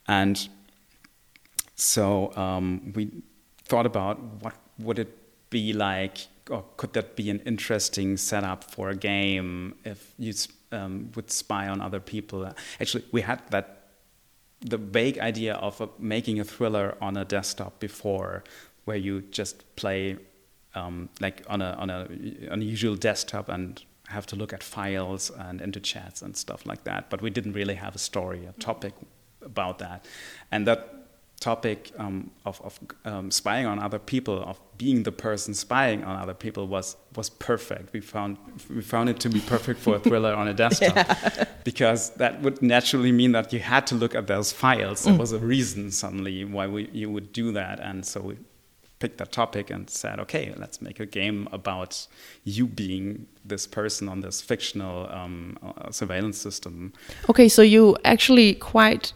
and 0.07 0.49
so 1.75 2.35
um, 2.35 2.91
we 2.95 3.09
thought 3.63 3.85
about 3.85 4.19
what 4.41 4.55
would 4.79 4.99
it 4.99 5.15
be 5.49 5.73
like 5.73 6.27
or 6.49 6.63
could 6.77 6.93
that 6.93 7.15
be 7.15 7.29
an 7.29 7.39
interesting 7.45 8.17
setup 8.17 8.63
for 8.63 8.89
a 8.89 8.95
game 8.95 9.75
if 9.85 10.13
you 10.17 10.33
um, 10.71 11.11
would 11.15 11.31
spy 11.31 11.67
on 11.67 11.81
other 11.81 11.99
people? 11.99 12.51
Actually, 12.81 13.03
we 13.11 13.21
had 13.21 13.41
that 13.51 13.78
the 14.61 14.77
vague 14.77 15.19
idea 15.19 15.53
of 15.55 15.81
making 15.99 16.39
a 16.39 16.43
thriller 16.43 16.95
on 17.01 17.17
a 17.17 17.25
desktop 17.25 17.79
before, 17.79 18.43
where 18.85 18.97
you 18.97 19.21
just 19.21 19.75
play 19.75 20.17
um, 20.75 21.09
like 21.19 21.43
on 21.47 21.61
a 21.61 21.71
on 21.79 21.89
a 21.89 22.07
unusual 22.51 22.95
desktop 22.95 23.49
and 23.49 23.83
have 24.07 24.25
to 24.25 24.35
look 24.35 24.53
at 24.53 24.63
files 24.63 25.29
and 25.29 25.61
into 25.61 25.79
chats 25.79 26.21
and 26.21 26.35
stuff 26.35 26.65
like 26.65 26.83
that. 26.83 27.09
But 27.09 27.21
we 27.21 27.29
didn't 27.29 27.53
really 27.53 27.75
have 27.75 27.95
a 27.95 27.99
story, 27.99 28.45
a 28.45 28.53
topic 28.53 28.93
about 29.41 29.79
that, 29.79 30.05
and 30.51 30.67
that 30.67 30.98
topic 31.39 31.91
um, 31.97 32.31
of, 32.45 32.61
of 32.61 32.79
um, 33.05 33.31
spying 33.31 33.65
on 33.65 33.79
other 33.79 33.99
people, 33.99 34.43
of 34.43 34.59
being 34.77 35.03
the 35.03 35.11
person 35.11 35.53
spying 35.53 36.03
on 36.03 36.15
other 36.17 36.33
people, 36.33 36.67
was 36.67 36.97
was 37.15 37.29
perfect. 37.29 37.93
We 37.93 38.01
found 38.01 38.37
we 38.69 38.81
found 38.81 39.09
it 39.09 39.19
to 39.21 39.29
be 39.29 39.39
perfect 39.39 39.79
for 39.79 39.95
a 39.95 39.99
thriller 39.99 40.33
on 40.33 40.47
a 40.47 40.53
desktop, 40.63 40.95
yeah. 40.95 41.45
because 41.63 42.11
that 42.11 42.41
would 42.41 42.61
naturally 42.61 43.11
mean 43.11 43.31
that 43.31 43.51
you 43.53 43.59
had 43.59 43.87
to 43.87 43.95
look 43.95 44.15
at 44.15 44.27
those 44.27 44.51
files. 44.51 45.03
There 45.03 45.13
mm. 45.13 45.19
was 45.19 45.31
a 45.31 45.39
reason 45.39 45.91
suddenly 45.91 46.45
why 46.45 46.67
we, 46.67 46.89
you 46.91 47.09
would 47.09 47.31
do 47.33 47.51
that, 47.53 47.79
and 47.79 48.05
so 48.05 48.21
we 48.21 48.37
picked 48.99 49.17
that 49.17 49.31
topic 49.31 49.69
and 49.69 49.89
said, 49.89 50.19
okay, 50.19 50.53
let's 50.57 50.81
make 50.81 50.99
a 50.99 51.05
game 51.05 51.47
about 51.51 52.05
you 52.43 52.67
being 52.67 53.27
this 53.45 53.65
person 53.65 54.09
on 54.09 54.19
this 54.19 54.41
fictional 54.41 55.09
um, 55.09 55.57
uh, 55.63 55.89
surveillance 55.89 56.37
system. 56.37 56.93
Okay, 57.29 57.47
so 57.47 57.61
you 57.61 57.97
actually 58.03 58.55
quite 58.55 59.13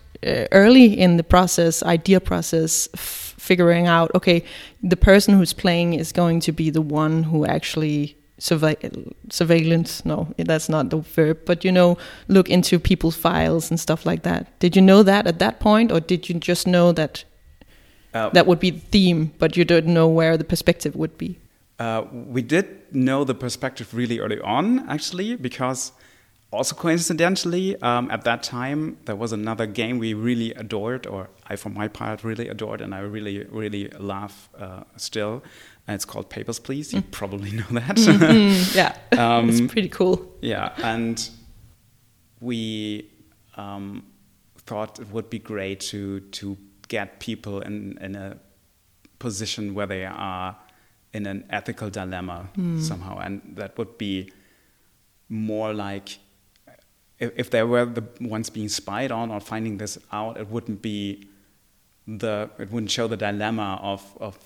early 0.52 0.98
in 0.98 1.18
the 1.18 1.24
process, 1.24 1.84
idea 1.84 2.20
process, 2.20 2.88
figuring 2.96 3.88
out 3.88 4.12
okay, 4.16 4.44
the 4.82 4.98
person 4.98 5.38
who's 5.38 5.54
playing 5.54 5.94
is 5.94 6.12
going 6.12 6.40
to 6.40 6.52
be 6.52 6.70
the 6.70 6.82
one 6.82 7.24
who 7.24 7.46
actually 7.46 8.16
surveillance. 8.40 10.06
No, 10.06 10.34
that's 10.38 10.70
not 10.70 10.90
the 10.90 10.98
verb, 10.98 11.40
but 11.46 11.64
you 11.64 11.72
know, 11.72 11.98
look 12.28 12.50
into 12.50 12.80
people's 12.80 13.16
files 13.16 13.70
and 13.70 13.80
stuff 13.80 14.06
like 14.06 14.24
that. 14.24 14.48
Did 14.60 14.76
you 14.76 14.82
know 14.82 15.04
that 15.04 15.28
at 15.28 15.40
that 15.40 15.60
point, 15.60 15.92
or 15.92 16.00
did 16.00 16.30
you 16.30 16.36
just 16.36 16.68
know 16.68 16.92
that 16.92 17.24
uh, 18.14 18.30
that 18.30 18.46
would 18.48 18.60
be 18.60 18.72
the 18.72 18.80
theme, 18.80 19.34
but 19.40 19.58
you 19.58 19.66
didn't 19.66 19.94
know 19.94 20.08
where 20.08 20.38
the 20.38 20.44
perspective 20.44 20.96
would 20.96 21.18
be? 21.18 21.40
Uh, 21.80 22.06
we 22.12 22.42
did 22.42 22.68
know 22.92 23.24
the 23.24 23.34
perspective 23.34 23.94
really 23.94 24.20
early 24.20 24.40
on, 24.42 24.88
actually, 24.88 25.36
because 25.36 25.92
also 26.54 26.76
coincidentally, 26.76 27.82
um, 27.82 28.10
at 28.12 28.24
that 28.24 28.44
time, 28.44 28.98
there 29.06 29.16
was 29.16 29.32
another 29.34 29.66
game 29.66 29.98
we 30.00 30.14
really 30.14 30.54
adored, 30.54 31.08
or 31.08 31.30
I, 31.48 31.56
for 31.56 31.70
my 31.70 31.88
part, 31.88 32.24
really 32.24 32.48
adored, 32.48 32.82
and 32.82 32.94
I 32.94 33.00
really, 33.00 33.44
really 33.46 33.88
love 34.00 34.50
uh, 34.58 34.84
still. 34.98 35.44
And 35.88 35.96
it's 35.96 36.06
called 36.06 36.30
Papers, 36.30 36.60
Please. 36.60 36.94
You 36.94 37.02
mm. 37.02 37.12
probably 37.12 37.52
know 37.52 37.66
that. 37.72 37.98
Mm-hmm. 37.98 38.78
yeah, 38.78 38.98
um, 39.18 39.50
it's 39.50 39.62
pretty 39.72 39.90
cool. 39.90 40.32
Yeah, 40.42 40.74
and 40.78 41.30
we 42.40 43.10
um, 43.58 44.06
thought 44.58 45.00
it 45.00 45.10
would 45.12 45.30
be 45.30 45.40
great 45.40 45.80
to 45.92 46.20
to 46.20 46.58
get 46.88 47.20
people 47.20 47.62
in 47.62 47.98
in 48.00 48.16
a 48.16 48.38
position 49.20 49.74
where 49.74 49.88
they 49.88 50.06
are 50.06 50.56
in 51.14 51.26
an 51.26 51.46
ethical 51.50 51.90
dilemma 51.90 52.50
mm. 52.58 52.82
somehow, 52.82 53.18
and 53.20 53.42
that 53.56 53.78
would 53.78 53.98
be 53.98 54.32
more 55.30 55.74
like 55.74 56.20
if, 57.20 57.32
if 57.36 57.50
they 57.50 57.64
were 57.64 57.86
the 57.86 58.04
ones 58.22 58.50
being 58.50 58.70
spied 58.70 59.12
on 59.12 59.32
or 59.32 59.40
finding 59.40 59.78
this 59.78 59.98
out, 60.12 60.38
it 60.38 60.50
wouldn't 60.50 60.82
be 60.82 61.28
the 62.08 62.50
it 62.60 62.72
wouldn't 62.72 62.92
show 62.92 63.08
the 63.08 63.18
dilemma 63.18 63.80
of 63.82 64.18
of 64.20 64.38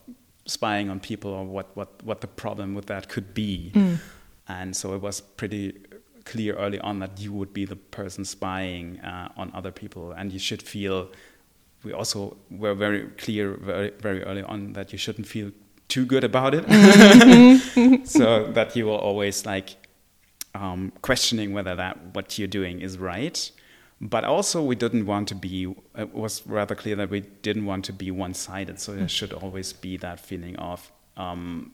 spying 0.46 0.90
on 0.90 1.00
people 1.00 1.32
or 1.32 1.46
what 1.46 1.76
what 1.76 1.90
what 2.04 2.22
the 2.22 2.28
problem 2.28 2.76
with 2.76 2.86
that 2.88 3.10
could 3.10 3.34
be. 3.34 3.72
Mm. 3.74 4.00
And 4.48 4.76
so 4.76 4.94
it 4.94 5.02
was 5.02 5.20
pretty 5.20 5.74
clear 6.24 6.56
early 6.56 6.80
on 6.80 7.00
that 7.00 7.20
you 7.20 7.34
would 7.34 7.54
be 7.54 7.66
the 7.66 7.76
person 7.76 8.26
spying 8.26 9.00
uh, 9.00 9.30
on 9.38 9.52
other 9.54 9.72
people, 9.72 10.12
and 10.12 10.32
you 10.32 10.40
should 10.40 10.62
feel. 10.62 11.10
We 11.84 11.94
also 11.94 12.38
were 12.50 12.74
very 12.74 13.08
clear 13.18 13.54
very 13.54 13.92
very 14.02 14.24
early 14.24 14.44
on 14.44 14.74
that 14.74 14.92
you 14.92 14.98
shouldn't 14.98 15.28
feel 15.28 15.52
too 15.88 16.06
good 16.06 16.24
about 16.24 16.54
it, 16.54 16.66
mm-hmm. 16.66 18.04
so 18.18 18.52
that 18.52 18.76
you 18.76 18.86
will 18.86 18.98
always 18.98 19.46
like 19.46 19.87
um, 20.56 20.92
questioning 21.02 21.54
whether 21.54 21.76
that 21.76 22.16
what 22.16 22.38
you're 22.38 22.48
doing 22.48 22.82
is 22.82 22.98
right. 22.98 23.52
But 24.00 24.24
also, 24.24 24.62
we 24.62 24.76
didn't 24.76 25.08
want 25.08 25.28
to 25.30 25.36
be. 25.36 25.74
It 25.98 26.14
was 26.14 26.46
rather 26.46 26.76
clear 26.76 26.96
that 26.98 27.10
we 27.10 27.22
didn't 27.22 27.66
want 27.66 27.84
to 27.86 27.94
be 27.94 28.12
one-sided. 28.12 28.80
So 28.80 28.94
there 28.94 29.10
should 29.10 29.34
always 29.34 29.74
be 29.74 29.98
that 29.98 30.20
feeling 30.20 30.56
of 30.58 30.92
um, 31.16 31.72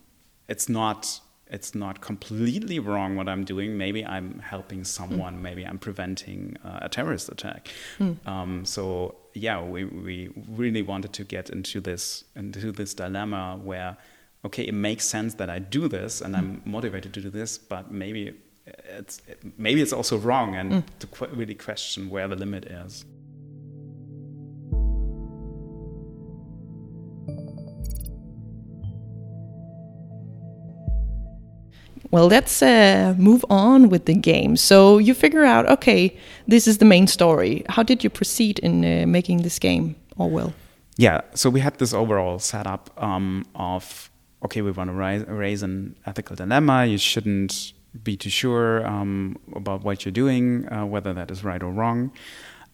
it's 0.48 0.70
not 0.70 1.20
it's 1.48 1.76
not 1.76 2.02
completely 2.02 2.80
wrong 2.80 3.16
what 3.16 3.30
I'm 3.30 3.44
doing. 3.44 3.78
Maybe 3.78 4.04
I'm 4.04 4.40
helping 4.40 4.84
someone. 4.84 5.38
Mm. 5.38 5.42
Maybe 5.42 5.64
I'm 5.66 5.78
preventing 5.78 6.58
uh, 6.64 6.80
a 6.82 6.90
terrorist 6.90 7.30
attack. 7.30 7.68
Mm. 8.00 8.26
Um, 8.28 8.66
so 8.66 9.16
yeah, 9.34 9.62
we 9.62 9.86
we 9.86 10.30
really 10.48 10.82
wanted 10.82 11.14
to 11.14 11.24
get 11.24 11.50
into 11.50 11.82
this 11.82 12.24
into 12.36 12.72
this 12.72 12.94
dilemma 12.94 13.60
where 13.62 13.98
okay, 14.46 14.64
it 14.64 14.74
makes 14.74 15.06
sense 15.06 15.36
that 15.36 15.50
I 15.50 15.60
do 15.60 15.88
this 15.88 16.22
and 16.22 16.36
mm. 16.36 16.38
I'm 16.38 16.62
motivated 16.66 17.14
to 17.14 17.22
do 17.22 17.30
this, 17.30 17.58
but 17.58 17.92
maybe 17.92 18.34
it's 18.86 19.22
maybe 19.58 19.82
it's 19.82 19.94
also 19.94 20.18
wrong 20.18 20.56
and 20.56 20.72
mm. 20.72 20.84
to 21.00 21.08
qu 21.08 21.28
really 21.28 21.56
question 21.56 22.10
where 22.10 22.28
the 22.28 22.36
limit 22.36 22.66
is. 22.66 23.06
Well, 32.12 32.28
let's 32.28 32.62
uh, 32.62 33.16
move 33.18 33.44
on 33.50 33.90
with 33.90 34.06
the 34.06 34.14
game. 34.14 34.56
So 34.56 35.00
you 35.00 35.16
figure 35.16 35.44
out, 35.44 35.68
okay, 35.68 36.16
this 36.48 36.68
is 36.68 36.78
the 36.78 36.86
main 36.86 37.08
story. 37.08 37.64
How 37.70 37.82
did 37.82 38.04
you 38.04 38.12
proceed 38.12 38.60
in 38.60 38.86
uh, 38.86 39.08
making 39.08 39.42
this 39.42 39.58
game, 39.58 39.96
Orwell? 40.16 40.54
Yeah, 40.96 41.22
so 41.34 41.50
we 41.50 41.60
had 41.60 41.80
this 41.80 41.92
overall 41.92 42.38
setup 42.38 42.92
um, 43.02 43.48
of, 43.56 44.12
okay, 44.46 44.62
we 44.62 44.70
want 44.70 44.92
to 44.92 44.94
raise, 44.94 45.26
raise 45.26 45.64
an 45.64 45.96
ethical 46.06 46.36
dilemma. 46.36 46.86
You 46.86 47.00
shouldn't 47.00 47.73
be 48.04 48.18
too 48.18 48.30
sure 48.30 48.86
um, 48.88 49.38
about 49.56 49.84
what 49.84 50.06
you're 50.06 50.12
doing, 50.12 50.68
uh, 50.72 50.86
whether 50.86 51.14
that 51.14 51.30
is 51.30 51.44
right 51.44 51.62
or 51.62 51.72
wrong. 51.72 52.12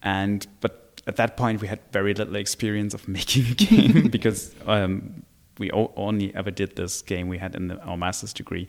And 0.02 0.46
but 0.60 1.02
at 1.06 1.16
that 1.16 1.36
point, 1.36 1.60
we 1.60 1.68
had 1.68 1.80
very 1.92 2.14
little 2.14 2.36
experience 2.36 2.94
of 2.94 3.06
making 3.18 3.46
a 3.46 3.54
game 3.54 4.08
because 4.16 4.54
um, 4.66 5.24
we 5.58 5.70
only 5.72 6.34
ever 6.34 6.50
did 6.50 6.76
this 6.76 7.02
game 7.02 7.28
we 7.28 7.38
had 7.38 7.54
in 7.54 7.68
the, 7.68 7.80
our 7.82 7.96
master's 7.96 8.32
degree. 8.32 8.66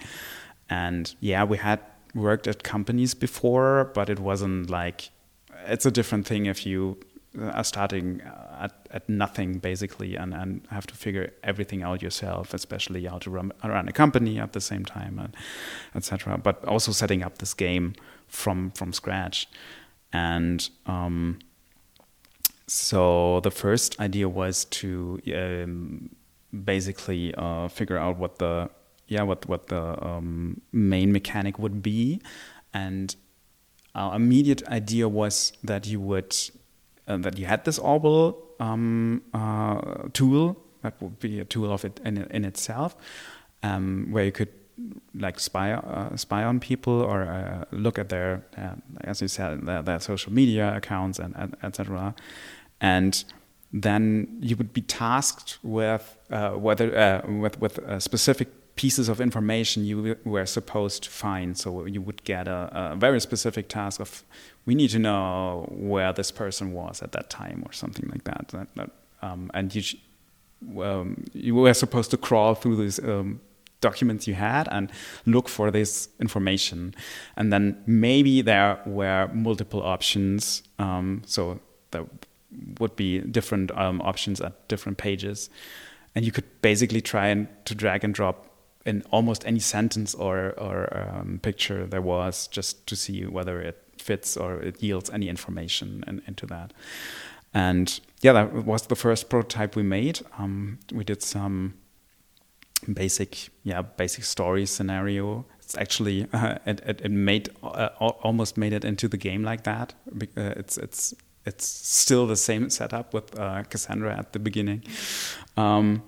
And 0.70 1.14
yeah, 1.20 1.44
we 1.44 1.58
had 1.58 1.80
worked 2.14 2.48
at 2.48 2.64
companies 2.64 3.14
before, 3.14 3.92
but 3.94 4.10
it 4.10 4.20
wasn't 4.20 4.70
like 4.70 5.10
it's 5.66 5.86
a 5.86 5.92
different 5.92 6.26
thing 6.26 6.46
if 6.48 6.66
you 6.66 6.98
are 7.40 7.64
starting 7.64 8.22
at, 8.60 8.88
at 8.92 9.08
nothing 9.08 9.60
basically 9.60 10.16
and, 10.16 10.34
and 10.34 10.68
have 10.70 10.86
to 10.88 10.96
figure 10.96 11.32
everything 11.44 11.82
out 11.82 12.02
yourself, 12.02 12.54
especially 12.54 13.06
how 13.06 13.18
to 13.20 13.30
run, 13.30 13.52
run 13.64 13.88
a 13.88 13.94
company 13.94 14.40
at 14.40 14.54
the 14.54 14.62
same 14.62 14.84
time, 14.84 15.18
and 15.18 15.36
etc. 15.96 16.38
But 16.38 16.64
also 16.66 16.92
setting 16.92 17.24
up 17.24 17.38
this 17.38 17.54
game 17.54 17.94
from 18.28 18.72
from 18.72 18.92
scratch, 18.94 19.48
and 20.12 20.70
um, 20.86 21.40
so 22.68 23.40
the 23.42 23.52
first 23.52 24.00
idea 24.00 24.28
was 24.28 24.66
to 24.66 25.20
um, 25.34 26.10
basically 26.66 27.34
uh, 27.36 27.68
figure 27.70 27.98
out 27.98 28.18
what 28.18 28.40
the 28.40 28.70
yeah 29.08 29.24
what 29.24 29.48
what 29.48 29.68
the 29.68 30.06
um, 30.06 30.60
main 30.74 31.14
mechanic 31.14 31.58
would 31.58 31.82
be, 31.82 32.22
and 32.74 33.16
our 33.96 34.16
immediate 34.16 34.66
idea 34.68 35.08
was 35.08 35.54
that 35.64 35.88
you 35.88 36.00
would 36.00 36.36
uh, 37.08 37.18
that 37.18 37.38
you 37.38 37.46
had 37.46 37.66
this 37.66 37.80
Orbital 37.80 38.38
um, 38.60 39.22
uh, 39.34 40.08
tool 40.14 40.58
that 40.82 41.02
would 41.02 41.20
be 41.20 41.40
a 41.40 41.46
tool 41.46 41.72
of 41.72 41.86
it 41.86 42.00
in, 42.06 42.18
in 42.32 42.46
itself, 42.46 42.96
um, 43.64 44.08
where 44.12 44.26
you 44.26 44.32
could 44.32 44.50
like 45.14 45.40
spy 45.40 45.74
uh, 45.74 46.16
spy 46.16 46.44
on 46.44 46.60
people 46.60 47.02
or 47.02 47.24
uh, 47.24 47.66
look 47.72 48.00
at 48.00 48.10
their, 48.10 48.44
uh, 48.58 48.76
as 49.02 49.22
you 49.22 49.28
said, 49.28 49.66
their, 49.66 49.82
their, 49.84 50.00
social 50.00 50.34
media 50.34 50.76
accounts 50.76 51.20
and, 51.20 51.36
and 51.38 51.56
etc. 51.62 52.16
And 52.80 53.24
then 53.72 54.38
you 54.40 54.56
would 54.56 54.74
be 54.74 54.82
tasked 54.82 55.60
with 55.62 56.18
uh, 56.32 56.52
whether 56.52 57.22
with 57.28 57.60
with 57.60 57.78
a 57.80 58.02
specific 58.02 58.50
pieces 58.76 59.10
of 59.10 59.20
information 59.20 59.86
you 59.86 60.18
were 60.24 60.46
supposed 60.46 61.04
to 61.04 61.10
find. 61.10 61.58
So 61.58 61.86
you 61.86 62.02
would 62.02 62.24
get 62.24 62.48
a, 62.48 62.92
a, 62.94 62.96
very 62.96 63.20
specific 63.20 63.68
task 63.68 64.00
of, 64.00 64.24
we 64.66 64.76
need 64.76 64.90
to 64.92 65.00
know 65.00 65.68
where 65.72 66.14
this 66.14 66.32
person 66.32 66.74
was 66.74 67.02
at 67.02 67.12
that 67.12 67.30
time 67.30 67.64
or 67.66 67.74
something 67.74 68.10
like 68.10 68.24
that. 68.24 68.48
that, 68.50 68.68
that 68.76 68.90
um, 69.22 69.52
and 69.54 69.74
you, 69.76 69.84
um, 70.82 71.24
you 71.34 71.56
were 71.56 71.74
supposed 71.74 72.12
to 72.12 72.18
crawl 72.18 72.56
through 72.56 72.78
these 72.78 73.00
um, 73.00 73.42
documents 73.82 74.28
you 74.28 74.36
had 74.36 74.68
and 74.72 74.92
look 75.26 75.50
for 75.50 75.72
this 75.72 76.10
information. 76.20 76.96
And 77.36 77.52
then 77.52 77.82
maybe 77.86 78.42
there 78.42 78.80
were 78.86 79.30
multiple 79.34 79.82
options. 79.82 80.64
Um, 80.80 81.24
so 81.26 81.60
there 81.92 82.06
would 82.80 82.96
be 82.96 83.20
different 83.20 83.72
um, 83.78 84.02
options 84.02 84.40
at 84.40 84.68
different 84.68 84.98
pages. 84.98 85.50
And 86.16 86.26
you 86.26 86.32
could 86.32 86.62
basically 86.62 87.02
try 87.02 87.28
and 87.28 87.48
to 87.66 87.76
drag 87.76 88.04
and 88.04 88.14
drop 88.14 88.51
in 88.86 89.04
almost 89.12 89.46
any 89.46 89.60
sentence 89.60 90.16
or 90.16 90.54
or 90.58 91.08
um, 91.10 91.40
picture 91.42 91.86
there 91.86 92.02
was, 92.02 92.48
just 92.48 92.88
to 92.88 92.96
see 92.96 93.26
whether 93.26 93.62
it 93.62 93.78
fits 93.98 94.36
or 94.36 94.60
it 94.62 94.82
yields 94.82 95.10
any 95.10 95.30
information 95.30 96.04
in, 96.08 96.22
into 96.28 96.46
that. 96.48 96.74
And 97.54 98.00
yeah, 98.22 98.34
that 98.34 98.66
was 98.66 98.88
the 98.88 98.96
first 98.96 99.30
prototype 99.30 99.76
we 99.76 99.84
made. 99.84 100.22
Um, 100.38 100.80
we 100.92 101.04
did 101.04 101.22
some 101.22 101.74
basic, 102.92 103.50
yeah, 103.64 103.82
basic 103.82 104.24
story 104.24 104.66
scenario. 104.66 105.46
It's 105.60 105.78
actually 105.78 106.28
uh, 106.34 106.58
it, 106.66 106.82
it, 106.86 107.02
it, 107.02 107.12
made 107.12 107.50
uh, 107.62 107.90
almost 107.98 108.58
made 108.58 108.74
it 108.74 108.86
into 108.86 109.08
the 109.08 109.18
game 109.18 109.44
like 109.44 109.64
that. 109.64 109.94
Uh, 110.10 110.54
it's 110.56 110.78
it's 110.78 111.14
it's 111.46 111.66
still 111.66 112.28
the 112.28 112.36
same 112.36 112.70
setup 112.70 113.14
with 113.14 113.38
uh, 113.38 113.64
Cassandra 113.64 114.16
at 114.18 114.34
the 114.34 114.40
beginning. 114.40 114.84
Um, 115.58 116.04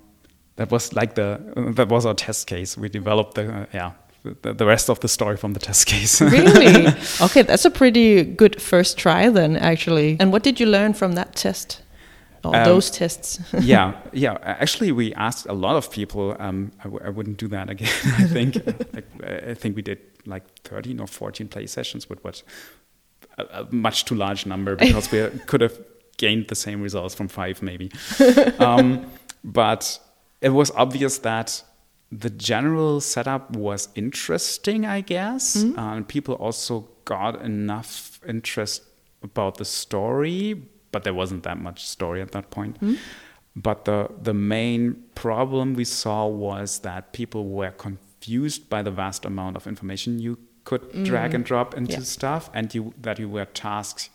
that 0.56 0.72
was 0.72 0.94
like 0.94 1.16
the 1.16 1.42
that 1.76 1.90
was 1.90 2.06
our 2.06 2.14
test 2.14 2.48
case. 2.48 2.78
We 2.78 2.90
developed 2.90 3.36
the 3.36 3.54
uh, 3.54 3.66
yeah 3.74 3.92
the, 4.24 4.54
the, 4.54 4.66
rest 4.66 4.90
of 4.90 5.00
the 5.02 5.08
story 5.08 5.38
from 5.38 5.54
the 5.54 5.60
test 5.60 5.86
case. 5.86 6.22
really? 6.22 6.88
Okay, 7.22 7.42
that's 7.42 7.66
a 7.66 7.70
pretty 7.70 8.24
good 8.24 8.62
first 8.62 8.98
try 8.98 9.30
then, 9.30 9.58
actually. 9.58 10.18
And 10.20 10.32
what 10.32 10.44
did 10.44 10.60
you 10.60 10.66
learn 10.66 10.94
from 10.94 11.14
that 11.14 11.36
test? 11.36 11.82
Or 12.44 12.56
um, 12.56 12.64
those 12.64 12.90
tests? 12.90 13.40
yeah, 13.60 13.94
yeah. 14.12 14.38
Actually, 14.42 14.92
we 14.92 15.14
asked 15.16 15.46
a 15.48 15.54
lot 15.54 15.76
of 15.76 15.92
people. 15.92 16.36
Um, 16.40 16.72
I 16.80 16.84
w- 16.84 17.04
I 17.06 17.10
wouldn't 17.10 17.38
do 17.38 17.48
that 17.50 17.70
again. 17.70 17.90
I 18.06 18.24
think. 18.24 18.56
like, 18.94 19.08
I 19.24 19.54
think 19.54 19.76
we 19.76 19.82
did 19.82 20.00
like 20.26 20.44
13 20.64 21.00
or 21.00 21.08
14 21.08 21.48
play 21.48 21.68
sessions, 21.68 22.10
with 22.10 22.24
what 22.24 22.44
a, 23.38 23.44
a 23.62 23.68
much 23.72 24.06
too 24.06 24.16
large 24.16 24.46
number 24.46 24.76
because 24.76 25.12
we 25.12 25.28
could 25.48 25.62
have 25.62 25.78
gained 26.18 26.48
the 26.48 26.56
same 26.56 26.82
results 26.82 27.16
from 27.16 27.28
five, 27.28 27.62
maybe. 27.62 27.92
Um, 28.60 29.06
but 29.44 30.00
it 30.44 30.50
was 30.50 30.70
obvious 30.72 31.18
that 31.20 31.64
the 32.12 32.30
general 32.30 33.02
setup 33.02 33.56
was 33.56 33.90
interesting, 33.96 34.86
I 34.86 35.02
guess. 35.02 35.58
Mm-hmm. 35.58 35.80
Uh, 35.80 36.02
people 36.04 36.36
also 36.36 36.88
got 37.06 37.42
enough 37.42 38.20
interest 38.28 38.84
about 39.24 39.58
the 39.58 39.66
story, 39.66 40.62
but 40.92 41.04
there 41.06 41.14
wasn't 41.14 41.44
that 41.44 41.58
much 41.58 41.88
story 41.88 42.22
at 42.22 42.32
that 42.34 42.52
point. 42.52 42.76
Mm-hmm. 42.76 42.96
But 43.56 43.86
the 43.86 44.10
the 44.22 44.34
main 44.34 45.04
problem 45.16 45.76
we 45.76 45.86
saw 45.86 46.28
was 46.28 46.80
that 46.80 47.14
people 47.14 47.48
were 47.48 47.72
confused 47.72 48.70
by 48.70 48.82
the 48.82 48.92
vast 48.92 49.26
amount 49.26 49.56
of 49.56 49.66
information 49.66 50.20
you 50.20 50.38
could 50.66 50.82
mm-hmm. 50.82 51.04
drag 51.04 51.34
and 51.34 51.46
drop 51.46 51.76
into 51.76 51.94
yeah. 51.94 52.00
stuff, 52.00 52.50
and 52.54 52.74
you 52.76 52.94
that 53.02 53.18
you 53.20 53.30
were 53.30 53.46
tasked 53.46 54.10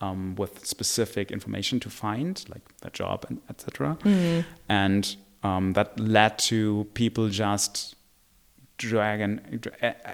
um, 0.00 0.34
with 0.34 0.66
specific 0.66 1.30
information 1.30 1.80
to 1.80 1.90
find, 1.90 2.44
like 2.48 2.78
the 2.78 2.90
job 2.90 3.24
and 3.28 3.40
etc. 3.48 3.96
Mm-hmm. 4.02 4.40
And 4.68 5.16
um, 5.42 5.72
that 5.72 5.98
led 5.98 6.38
to 6.38 6.86
people 6.94 7.28
just 7.28 7.96
dragging 8.76 9.60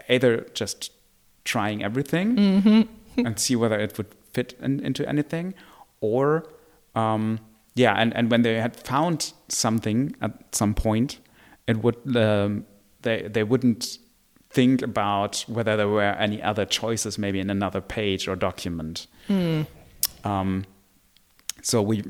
either 0.08 0.40
just 0.54 0.90
trying 1.44 1.82
everything 1.82 2.36
mm-hmm. 2.36 3.26
and 3.26 3.38
see 3.38 3.54
whether 3.54 3.78
it 3.78 3.96
would 3.96 4.12
fit 4.32 4.54
in, 4.60 4.80
into 4.80 5.08
anything 5.08 5.54
or 6.00 6.48
um, 6.94 7.38
yeah 7.74 7.94
and, 7.94 8.14
and 8.16 8.30
when 8.30 8.42
they 8.42 8.60
had 8.60 8.74
found 8.76 9.32
something 9.48 10.14
at 10.20 10.54
some 10.54 10.74
point 10.74 11.18
it 11.66 11.78
would 11.78 12.16
um, 12.16 12.66
they 13.02 13.22
they 13.28 13.44
wouldn't 13.44 13.98
think 14.50 14.82
about 14.82 15.44
whether 15.48 15.76
there 15.76 15.88
were 15.88 16.02
any 16.02 16.42
other 16.42 16.64
choices 16.64 17.18
maybe 17.18 17.38
in 17.38 17.50
another 17.50 17.80
page 17.80 18.26
or 18.26 18.34
document 18.34 19.06
mm. 19.28 19.66
um, 20.24 20.64
so 21.62 21.80
we 21.82 22.02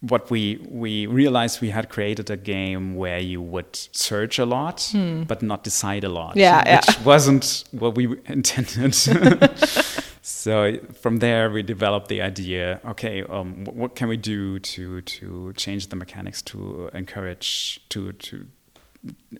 what 0.00 0.30
we 0.30 0.64
we 0.68 1.06
realized 1.06 1.60
we 1.60 1.70
had 1.70 1.88
created 1.88 2.30
a 2.30 2.36
game 2.36 2.94
where 2.94 3.18
you 3.18 3.42
would 3.42 3.74
search 3.74 4.38
a 4.38 4.46
lot 4.46 4.88
hmm. 4.92 5.22
but 5.24 5.42
not 5.42 5.64
decide 5.64 6.04
a 6.04 6.08
lot 6.08 6.36
yeah, 6.36 6.58
which 6.76 6.96
yeah. 6.96 7.04
wasn't 7.04 7.64
what 7.72 7.96
we 7.96 8.16
intended 8.26 8.94
so 10.22 10.78
from 11.00 11.16
there 11.16 11.50
we 11.50 11.62
developed 11.62 12.08
the 12.08 12.22
idea 12.22 12.80
okay 12.84 13.24
um, 13.24 13.64
what 13.64 13.96
can 13.96 14.08
we 14.08 14.16
do 14.16 14.60
to 14.60 15.00
to 15.00 15.52
change 15.54 15.88
the 15.88 15.96
mechanics 15.96 16.42
to 16.42 16.88
encourage 16.94 17.80
to 17.88 18.12
to 18.12 18.46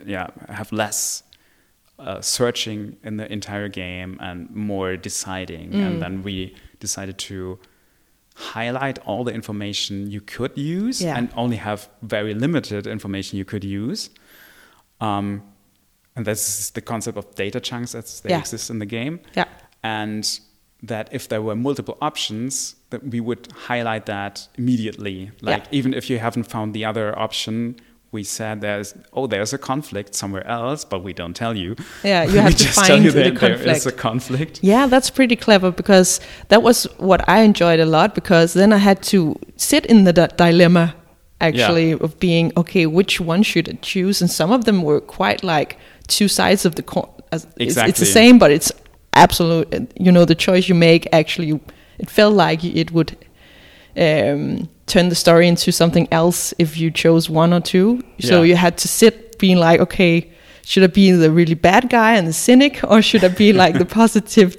yeah 0.04 0.26
have 0.48 0.72
less 0.72 1.22
uh, 2.00 2.20
searching 2.20 2.96
in 3.04 3.16
the 3.16 3.30
entire 3.32 3.68
game 3.68 4.16
and 4.20 4.50
more 4.50 4.96
deciding 4.96 5.70
mm. 5.70 5.84
and 5.84 5.94
hmm. 5.94 6.00
then 6.00 6.22
we 6.22 6.54
decided 6.80 7.18
to 7.18 7.58
highlight 8.38 8.98
all 9.00 9.24
the 9.24 9.32
information 9.32 10.08
you 10.08 10.20
could 10.20 10.56
use 10.56 11.02
yeah. 11.02 11.16
and 11.16 11.28
only 11.36 11.56
have 11.56 11.88
very 12.02 12.34
limited 12.34 12.86
information 12.86 13.36
you 13.36 13.44
could 13.44 13.64
use. 13.64 14.10
Um, 15.00 15.42
and 16.14 16.24
that's 16.24 16.70
the 16.70 16.80
concept 16.80 17.18
of 17.18 17.34
data 17.34 17.60
chunks 17.60 17.94
as 17.94 18.20
they 18.20 18.30
yeah. 18.30 18.38
exist 18.38 18.70
in 18.70 18.78
the 18.78 18.86
game. 18.86 19.20
Yeah. 19.34 19.46
And 19.82 20.40
that 20.82 21.08
if 21.10 21.26
there 21.28 21.42
were 21.42 21.56
multiple 21.56 21.98
options, 22.00 22.76
that 22.90 23.02
we 23.02 23.20
would 23.20 23.48
highlight 23.52 24.06
that 24.06 24.46
immediately. 24.56 25.32
Like 25.40 25.64
yeah. 25.64 25.78
even 25.78 25.92
if 25.92 26.08
you 26.08 26.18
haven't 26.20 26.44
found 26.44 26.74
the 26.74 26.84
other 26.84 27.18
option, 27.18 27.76
we 28.10 28.24
said 28.24 28.60
there's 28.60 28.94
oh 29.12 29.26
there's 29.26 29.52
a 29.52 29.58
conflict 29.58 30.14
somewhere 30.14 30.46
else 30.46 30.84
but 30.84 31.02
we 31.02 31.12
don't 31.12 31.34
tell 31.34 31.56
you 31.56 31.76
yeah 32.02 32.22
you 32.32 32.38
have 32.38 32.56
to 32.56 32.68
find 32.68 33.04
the 33.04 33.30
conflict 33.30 33.40
there 33.40 33.76
is 33.76 33.86
a 33.86 33.92
conflict 33.92 34.60
yeah 34.62 34.86
that's 34.86 35.10
pretty 35.10 35.36
clever 35.36 35.70
because 35.70 36.20
that 36.48 36.62
was 36.62 36.84
what 36.96 37.26
i 37.28 37.40
enjoyed 37.40 37.80
a 37.80 37.86
lot 37.86 38.14
because 38.14 38.54
then 38.54 38.72
i 38.72 38.78
had 38.78 39.02
to 39.02 39.38
sit 39.56 39.84
in 39.86 40.04
the 40.04 40.12
dilemma 40.12 40.94
actually 41.40 41.90
yeah. 41.90 41.96
of 42.00 42.18
being 42.18 42.52
okay 42.56 42.86
which 42.86 43.20
one 43.20 43.42
should 43.42 43.68
i 43.68 43.72
choose 43.82 44.20
and 44.20 44.30
some 44.30 44.50
of 44.50 44.64
them 44.64 44.82
were 44.82 45.00
quite 45.00 45.44
like 45.44 45.78
two 46.06 46.28
sides 46.28 46.64
of 46.64 46.74
the 46.76 46.82
coin 46.82 47.08
exactly. 47.30 47.66
It's, 47.66 47.76
it's 47.76 48.00
the 48.00 48.06
same 48.06 48.38
but 48.38 48.50
it's 48.50 48.72
absolute 49.12 49.92
you 50.00 50.10
know 50.10 50.24
the 50.24 50.34
choice 50.34 50.68
you 50.68 50.74
make 50.74 51.06
actually 51.12 51.60
it 51.98 52.08
felt 52.08 52.34
like 52.34 52.64
it 52.64 52.92
would 52.92 53.16
um, 53.98 54.68
turn 54.86 55.08
the 55.08 55.14
story 55.14 55.48
into 55.48 55.72
something 55.72 56.08
else 56.12 56.54
if 56.58 56.78
you 56.78 56.90
chose 56.90 57.28
one 57.28 57.52
or 57.52 57.60
two. 57.60 58.02
So 58.20 58.42
yeah. 58.42 58.48
you 58.50 58.56
had 58.56 58.78
to 58.78 58.88
sit 58.88 59.38
being 59.38 59.58
like, 59.58 59.80
okay, 59.80 60.30
should 60.64 60.82
I 60.82 60.88
be 60.88 61.10
the 61.12 61.30
really 61.30 61.54
bad 61.54 61.88
guy 61.88 62.14
and 62.14 62.26
the 62.26 62.32
cynic, 62.32 62.80
or 62.84 63.02
should 63.02 63.24
I 63.24 63.28
be 63.28 63.52
like 63.62 63.78
the 63.78 63.86
positive 63.86 64.56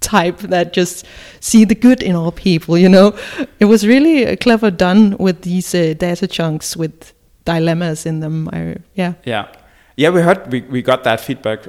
type 0.00 0.38
that 0.38 0.72
just 0.72 1.06
see 1.40 1.64
the 1.64 1.74
good 1.74 2.02
in 2.02 2.16
all 2.16 2.32
people? 2.32 2.76
You 2.76 2.88
know, 2.88 3.16
it 3.60 3.66
was 3.66 3.86
really 3.86 4.26
uh, 4.26 4.36
clever 4.36 4.70
done 4.70 5.16
with 5.18 5.42
these 5.42 5.74
uh, 5.74 5.94
data 5.96 6.26
chunks 6.26 6.76
with 6.76 7.12
dilemmas 7.44 8.06
in 8.06 8.20
them. 8.20 8.48
I, 8.52 8.76
yeah, 8.94 9.14
yeah, 9.24 9.52
yeah. 9.96 10.10
We 10.10 10.20
heard 10.20 10.50
we, 10.50 10.62
we 10.62 10.82
got 10.82 11.04
that 11.04 11.20
feedback 11.20 11.60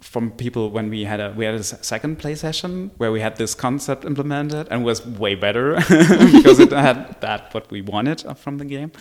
from 0.00 0.30
people 0.30 0.70
when 0.70 0.88
we 0.88 1.04
had 1.04 1.20
a 1.20 1.32
we 1.36 1.44
had 1.44 1.54
a 1.54 1.62
second 1.62 2.18
play 2.18 2.34
session 2.34 2.90
where 2.96 3.12
we 3.12 3.20
had 3.20 3.36
this 3.36 3.54
concept 3.54 4.04
implemented 4.04 4.66
and 4.70 4.84
was 4.84 5.06
way 5.06 5.34
better 5.34 5.74
because 6.34 6.58
it 6.58 6.72
had 6.72 7.20
that 7.20 7.52
what 7.52 7.70
we 7.70 7.82
wanted 7.82 8.24
from 8.38 8.58
the 8.58 8.64
game. 8.64 8.92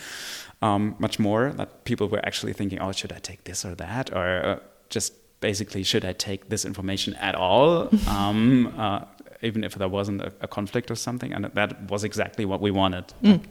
Um, 0.61 0.97
much 0.99 1.19
more 1.19 1.53
that 1.53 1.85
people 1.85 2.09
were 2.09 2.19
actually 2.25 2.51
thinking 2.53 2.79
oh 2.79 2.91
should 2.91 3.13
I 3.13 3.19
take 3.19 3.45
this 3.45 3.63
or 3.63 3.75
that? 3.75 4.11
Or 4.11 4.45
uh, 4.45 4.59
just 4.89 5.13
basically 5.39 5.83
should 5.83 6.03
I 6.03 6.13
take 6.13 6.49
this 6.49 6.65
information 6.65 7.13
at 7.15 7.35
all? 7.35 7.89
Um, 8.07 8.73
uh, 8.77 9.05
even 9.41 9.63
if 9.63 9.75
there 9.75 9.87
wasn't 9.87 10.21
a, 10.21 10.33
a, 10.41 10.47
conflict 10.47 10.91
or 10.91 10.95
something. 10.95 11.31
And 11.31 11.45
that 11.45 11.89
was 11.89 12.03
exactly 12.03 12.43
what 12.43 12.59
we 12.59 12.71
wanted. 12.71 13.05
Mm. 13.23 13.41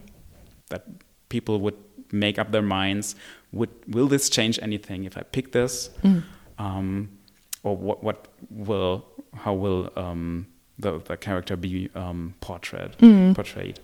that 0.68 0.84
people 1.30 1.60
would 1.60 1.76
make 2.12 2.38
up 2.38 2.52
their 2.52 2.62
minds 2.62 3.14
would 3.52 3.70
will 3.86 4.08
this 4.08 4.28
change 4.28 4.58
anything 4.60 5.04
if 5.04 5.16
I 5.16 5.22
pick 5.22 5.52
this? 5.52 5.90
Mm. 6.02 6.22
um, 6.58 7.17
or 7.68 7.76
what 7.76 8.02
what 8.02 8.28
will 8.50 9.04
how 9.34 9.54
will 9.54 9.90
um, 9.96 10.46
the 10.78 10.98
the 11.08 11.16
character 11.16 11.56
be 11.56 11.90
um, 11.94 12.34
portrayed 12.40 12.96
mm. 12.98 13.34
portrayed, 13.34 13.80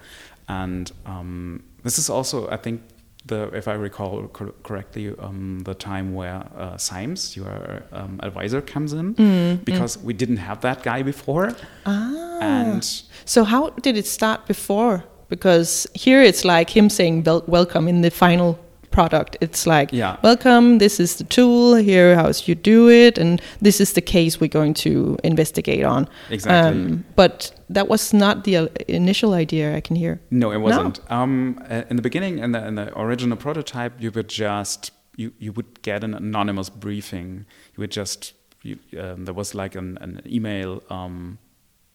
and 0.48 0.92
um, 1.06 1.62
this 1.82 1.98
is 1.98 2.08
also 2.10 2.48
I 2.50 2.56
think 2.56 2.82
the 3.26 3.50
if 3.54 3.68
I 3.68 3.74
recall 3.74 4.28
cor 4.28 4.52
correctly 4.62 5.14
um, 5.18 5.60
the 5.64 5.74
time 5.74 6.14
where 6.14 6.46
uh, 6.56 6.76
Symes 6.76 7.36
your 7.36 7.84
um, 7.92 8.20
advisor 8.22 8.60
comes 8.60 8.92
in 8.92 9.14
mm. 9.14 9.64
because 9.64 9.98
we 9.98 10.12
didn't 10.12 10.38
have 10.48 10.60
that 10.60 10.82
guy 10.82 11.02
before. 11.02 11.54
Ah. 11.86 12.38
And 12.40 12.84
so 13.24 13.44
how 13.44 13.70
did 13.70 13.96
it 13.96 14.06
start 14.06 14.46
before? 14.46 15.04
Because 15.28 15.86
here 15.94 16.22
it's 16.22 16.44
like 16.44 16.68
him 16.76 16.90
saying 16.90 17.24
welcome 17.46 17.88
in 17.88 18.02
the 18.02 18.10
final 18.10 18.58
product. 18.94 19.37
It's 19.40 19.66
like, 19.66 19.92
yeah. 19.92 20.16
welcome, 20.22 20.78
this 20.78 21.00
is 21.00 21.16
the 21.16 21.24
tool, 21.24 21.74
here 21.74 22.14
how 22.14 22.30
you 22.46 22.54
do 22.54 22.88
it, 22.88 23.18
and 23.18 23.42
this 23.61 23.80
is 23.80 23.92
the 23.92 24.00
case 24.00 24.40
we're 24.40 24.57
going 24.61 24.74
to 24.74 25.18
investigate 25.24 25.85
on. 25.85 26.09
Exactly. 26.30 26.83
Um, 26.83 27.04
but 27.16 27.52
that 27.68 27.88
was 27.88 28.12
not 28.14 28.44
the 28.44 28.57
uh, 28.57 28.68
initial 28.88 29.35
idea 29.35 29.76
I 29.76 29.80
can 29.80 29.96
hear. 29.96 30.20
No, 30.30 30.52
it 30.52 30.59
wasn't. 30.59 31.00
No? 31.11 31.16
Um, 31.16 31.59
in 31.90 31.96
the 31.96 32.02
beginning, 32.02 32.38
in 32.38 32.52
the, 32.52 32.66
in 32.66 32.74
the 32.76 32.98
original 32.98 33.37
prototype, 33.37 34.00
you 34.00 34.12
would 34.12 34.28
just, 34.28 34.92
you, 35.16 35.33
you 35.38 35.52
would 35.52 35.83
get 35.83 36.04
an 36.04 36.14
anonymous 36.14 36.70
briefing. 36.70 37.46
You 37.76 37.80
would 37.80 37.90
just, 37.90 38.33
you, 38.62 38.78
um, 38.98 39.24
there 39.24 39.35
was 39.35 39.54
like 39.54 39.74
an, 39.74 39.98
an 40.00 40.22
email 40.24 40.83
um, 40.88 41.38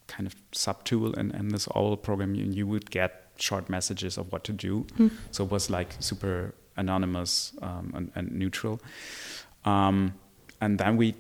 kind 0.07 0.27
of 0.27 0.35
sub 0.51 0.83
tool 0.83 1.13
in, 1.13 1.31
in 1.31 1.49
this 1.49 1.67
all 1.67 1.95
program, 1.95 2.35
and 2.35 2.53
you 2.53 2.67
would 2.67 2.91
get 2.91 3.11
short 3.37 3.69
messages 3.69 4.17
of 4.17 4.31
what 4.33 4.43
to 4.43 4.51
do. 4.51 4.85
Mm. 4.97 5.11
So 5.31 5.45
it 5.45 5.51
was 5.51 5.69
like 5.69 5.95
super 5.99 6.53
anonymous 6.79 7.53
um, 7.61 7.91
and, 7.95 8.11
and, 8.15 8.31
neutral. 8.31 8.81
Um, 9.65 10.13
and 10.61 10.77
then 10.79 10.97
we 10.97 11.15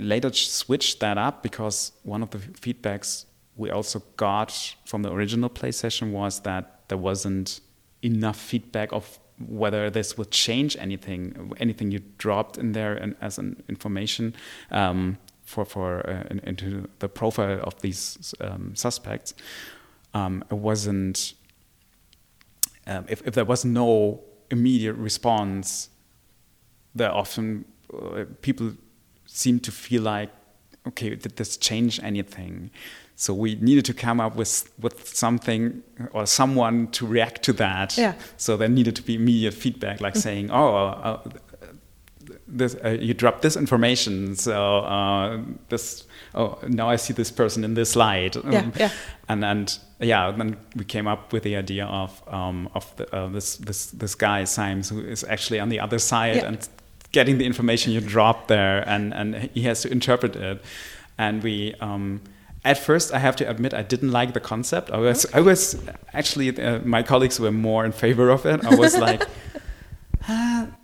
later 0.00 0.32
switched 0.32 1.00
that 1.00 1.18
up 1.18 1.42
because 1.42 1.92
one 2.02 2.22
of 2.22 2.30
the 2.30 2.38
feedbacks 2.38 3.24
we 3.56 3.70
also 3.70 4.02
got 4.16 4.74
from 4.84 5.02
the 5.02 5.12
original 5.12 5.48
play 5.48 5.72
session 5.72 6.12
was 6.12 6.40
that 6.40 6.88
there 6.88 6.98
wasn't 6.98 7.60
enough 8.02 8.36
feedback 8.36 8.92
of 8.92 9.18
whether 9.48 9.90
this 9.90 10.18
would 10.18 10.30
change 10.30 10.76
anything, 10.78 11.52
anything 11.58 11.90
you 11.90 12.00
dropped 12.18 12.58
in 12.58 12.72
there 12.72 12.94
and 12.94 13.16
as 13.20 13.38
an 13.38 13.62
information 13.68 14.34
um, 14.70 15.18
for 15.44 15.64
for 15.64 16.08
uh, 16.08 16.24
in, 16.30 16.38
into 16.40 16.88
the 16.98 17.08
profile 17.08 17.60
of 17.62 17.80
these 17.80 18.34
um, 18.40 18.74
suspects. 18.74 19.34
Um, 20.14 20.44
it 20.50 20.54
wasn't. 20.54 21.34
Um, 22.86 23.04
if, 23.08 23.26
if 23.26 23.34
there 23.34 23.44
was 23.44 23.64
no 23.64 24.22
immediate 24.50 24.94
response, 24.94 25.90
that 26.94 27.10
often 27.10 27.64
uh, 27.92 28.24
people 28.42 28.72
seem 29.26 29.60
to 29.60 29.72
feel 29.72 30.02
like, 30.02 30.30
okay, 30.88 31.14
did 31.14 31.36
this 31.36 31.56
change 31.56 32.00
anything? 32.02 32.70
So 33.16 33.34
we 33.34 33.56
needed 33.56 33.84
to 33.84 33.94
come 33.94 34.18
up 34.18 34.34
with 34.34 34.72
with 34.78 35.06
something 35.06 35.82
or 36.12 36.26
someone 36.26 36.86
to 36.92 37.06
react 37.06 37.42
to 37.42 37.52
that. 37.54 37.98
Yeah. 37.98 38.14
So 38.38 38.56
there 38.56 38.68
needed 38.68 38.96
to 38.96 39.02
be 39.02 39.14
immediate 39.14 39.52
feedback, 39.52 40.00
like 40.00 40.14
mm. 40.14 40.22
saying, 40.22 40.50
"Oh, 40.50 40.74
uh, 40.74 41.20
this, 42.50 42.76
uh, 42.84 42.90
you 42.90 43.14
drop 43.14 43.42
this 43.42 43.56
information, 43.56 44.36
so 44.36 44.78
uh, 44.78 45.40
this. 45.68 46.04
Oh, 46.34 46.58
now 46.68 46.88
I 46.88 46.96
see 46.96 47.12
this 47.12 47.30
person 47.30 47.64
in 47.64 47.74
this 47.74 47.96
light. 47.96 48.36
Yeah, 48.36 48.60
um, 48.60 48.72
yeah. 48.76 48.90
And 49.28 49.44
and 49.44 49.78
yeah, 50.00 50.32
then 50.32 50.56
we 50.74 50.84
came 50.84 51.06
up 51.06 51.32
with 51.32 51.44
the 51.44 51.56
idea 51.56 51.86
of 51.86 52.22
um, 52.26 52.68
of 52.74 52.94
the, 52.96 53.14
uh, 53.14 53.28
this 53.28 53.56
this 53.56 53.86
this 53.86 54.14
guy 54.16 54.44
Symes 54.44 54.90
who 54.90 55.00
is 55.00 55.24
actually 55.24 55.60
on 55.60 55.68
the 55.68 55.78
other 55.78 55.98
side 55.98 56.36
yeah. 56.36 56.48
and 56.48 56.68
getting 57.12 57.38
the 57.38 57.46
information 57.46 57.92
you 57.92 58.00
drop 58.00 58.48
there, 58.48 58.88
and 58.88 59.14
and 59.14 59.50
he 59.54 59.62
has 59.62 59.82
to 59.82 59.90
interpret 59.90 60.36
it, 60.36 60.62
and 61.18 61.42
we. 61.42 61.74
Um, 61.80 62.20
at 62.62 62.76
first, 62.76 63.14
I 63.14 63.18
have 63.20 63.36
to 63.36 63.48
admit, 63.48 63.72
I 63.72 63.82
didn't 63.82 64.10
like 64.10 64.34
the 64.34 64.40
concept. 64.40 64.90
I 64.90 64.98
was, 64.98 65.24
I 65.32 65.40
was 65.40 65.82
actually, 66.12 66.62
uh, 66.62 66.80
my 66.80 67.02
colleagues 67.02 67.40
were 67.40 67.50
more 67.50 67.86
in 67.86 67.92
favor 67.92 68.28
of 68.28 68.44
it. 68.44 68.62
I 68.66 68.74
was 68.74 68.98
like, 68.98 69.26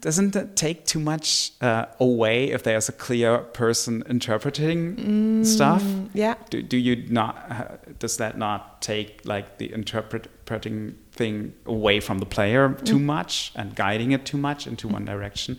doesn't 0.06 0.36
it 0.36 0.54
take 0.54 0.86
too 0.86 1.00
much 1.00 1.50
uh, 1.60 1.86
away 1.98 2.52
if 2.52 2.62
there's 2.62 2.88
a 2.88 2.92
clear 2.92 3.38
person 3.38 4.04
interpreting 4.08 4.94
mm, 4.94 5.44
stuff? 5.44 5.82
Yeah. 6.14 6.36
Do, 6.48 6.62
do 6.62 6.76
you 6.76 6.94
not? 7.08 7.34
Uh, 7.50 7.76
does 7.98 8.16
that 8.18 8.38
not 8.38 8.80
take 8.80 9.22
like 9.24 9.58
the 9.58 9.72
interpreting 9.72 10.96
thing 11.10 11.54
away 11.66 11.98
from 11.98 12.18
the 12.18 12.24
player 12.24 12.72
too 12.84 13.00
mm. 13.00 13.02
much 13.16 13.50
and 13.56 13.74
guiding 13.74 14.12
it 14.12 14.24
too 14.24 14.36
much 14.36 14.68
into 14.68 14.86
mm. 14.86 14.92
one 14.92 15.04
direction? 15.04 15.58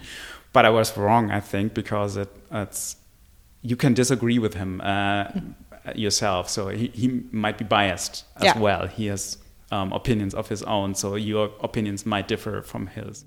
But 0.53 0.63
I 0.63 0.69
was 0.69 0.95
wrong, 0.95 1.29
I 1.29 1.41
think, 1.41 1.73
because 1.73 2.15
it, 2.15 2.29
it's 2.49 2.95
you 3.63 3.75
can 3.75 3.93
disagree 3.93 4.39
with 4.39 4.53
him 4.53 4.79
uh, 4.79 5.25
mm. 5.25 5.55
yourself, 5.93 6.47
so 6.47 6.69
he, 6.69 6.87
he 6.93 7.21
might 7.33 7.57
be 7.57 7.65
biased 7.65 8.23
as 8.37 8.43
yeah. 8.43 8.57
well. 8.57 8.87
He 8.87 9.07
has 9.07 9.37
um, 9.71 9.91
opinions 9.91 10.33
of 10.33 10.47
his 10.47 10.63
own, 10.63 10.95
so 10.95 11.15
your 11.15 11.51
opinions 11.61 12.05
might 12.05 12.29
differ 12.29 12.61
from 12.61 12.87
his. 12.87 13.25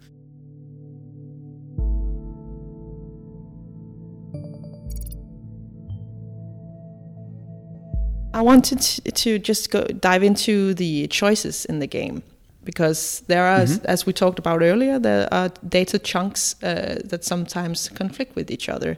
I 8.40 8.42
wanted 8.42 8.80
to 8.80 9.38
just 9.38 9.70
go 9.70 9.84
dive 9.84 10.22
into 10.22 10.72
the 10.72 11.06
choices 11.08 11.66
in 11.66 11.78
the 11.78 11.86
game 11.86 12.22
because 12.64 13.22
there 13.26 13.44
are, 13.44 13.66
mm-hmm. 13.66 13.84
as 13.84 14.06
we 14.06 14.14
talked 14.14 14.38
about 14.38 14.62
earlier, 14.62 14.98
there 14.98 15.28
are 15.30 15.50
data 15.68 15.98
chunks 15.98 16.56
uh, 16.62 17.02
that 17.04 17.22
sometimes 17.22 17.90
conflict 17.90 18.34
with 18.36 18.50
each 18.50 18.70
other. 18.70 18.96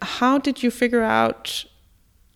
How 0.00 0.38
did 0.38 0.62
you 0.62 0.70
figure 0.70 1.02
out 1.02 1.66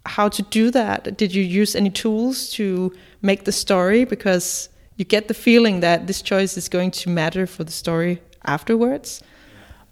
how 0.05 0.29
to 0.29 0.43
do 0.43 0.71
that? 0.73 1.17
Did 1.17 1.35
you 1.35 1.43
use 1.43 1.75
any 1.75 1.89
tools 1.89 2.51
to 2.51 2.93
make 3.23 3.45
the 3.45 3.53
story? 3.53 4.05
Because 4.05 4.69
you 4.99 5.07
get 5.07 5.29
the 5.29 5.35
feeling 5.35 5.81
that 5.81 6.07
this 6.07 6.21
choice 6.21 6.59
is 6.59 6.69
going 6.69 6.91
to 6.91 7.09
matter 7.09 7.47
for 7.47 7.65
the 7.65 7.73
story 7.73 8.21
afterwards. 8.45 9.23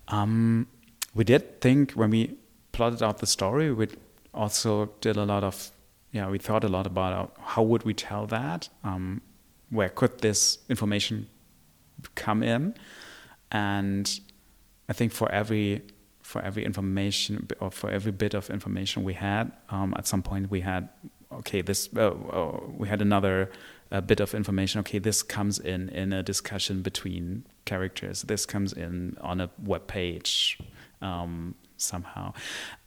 Um, 0.09 0.67
we 1.15 1.25
did 1.25 1.63
think 1.63 1.93
when 1.93 2.11
we 2.11 2.37
plotted 2.73 3.03
out 3.03 3.17
the 3.17 3.27
story, 3.27 3.73
we 3.73 3.89
also 4.35 4.91
did 5.01 5.17
a 5.17 5.25
lot 5.25 5.43
of 5.43 5.73
yeah, 6.13 6.29
we 6.29 6.39
thought 6.39 6.65
a 6.65 6.69
lot 6.69 6.87
about 6.87 7.13
uh, 7.13 7.27
how 7.41 7.63
would 7.63 7.85
we 7.85 7.95
tell 7.95 8.27
that. 8.27 8.69
Um, 8.83 9.23
where 9.71 9.89
could 9.89 10.21
this 10.21 10.59
information 10.69 11.29
come 12.15 12.43
in? 12.43 12.75
And 13.53 14.21
I 14.89 14.93
think 14.93 15.13
for 15.13 15.31
every 15.31 15.83
for 16.23 16.41
every 16.43 16.65
information 16.65 17.49
or 17.59 17.71
for 17.71 17.91
every 17.91 18.13
bit 18.13 18.35
of 18.35 18.51
information 18.51 19.03
we 19.03 19.15
had, 19.15 19.53
um, 19.69 19.95
at 19.97 20.07
some 20.07 20.23
point 20.23 20.51
we 20.51 20.61
had 20.61 20.89
okay, 21.33 21.63
this 21.63 21.89
uh, 21.97 22.11
uh, 22.11 22.61
we 22.77 22.89
had 22.89 23.01
another 23.01 23.51
uh, 23.93 24.01
bit 24.01 24.21
of 24.21 24.35
information. 24.35 24.81
Okay, 24.81 24.99
this 24.99 25.23
comes 25.23 25.59
in 25.59 25.89
in 25.91 26.13
a 26.13 26.23
discussion 26.23 26.83
between 26.83 27.47
characters. 27.65 28.23
This 28.23 28.47
comes 28.47 28.73
in 28.73 29.17
on 29.21 29.41
a 29.41 29.51
web 29.63 29.87
page 29.87 30.59
um, 31.01 31.55
somehow, 31.77 32.33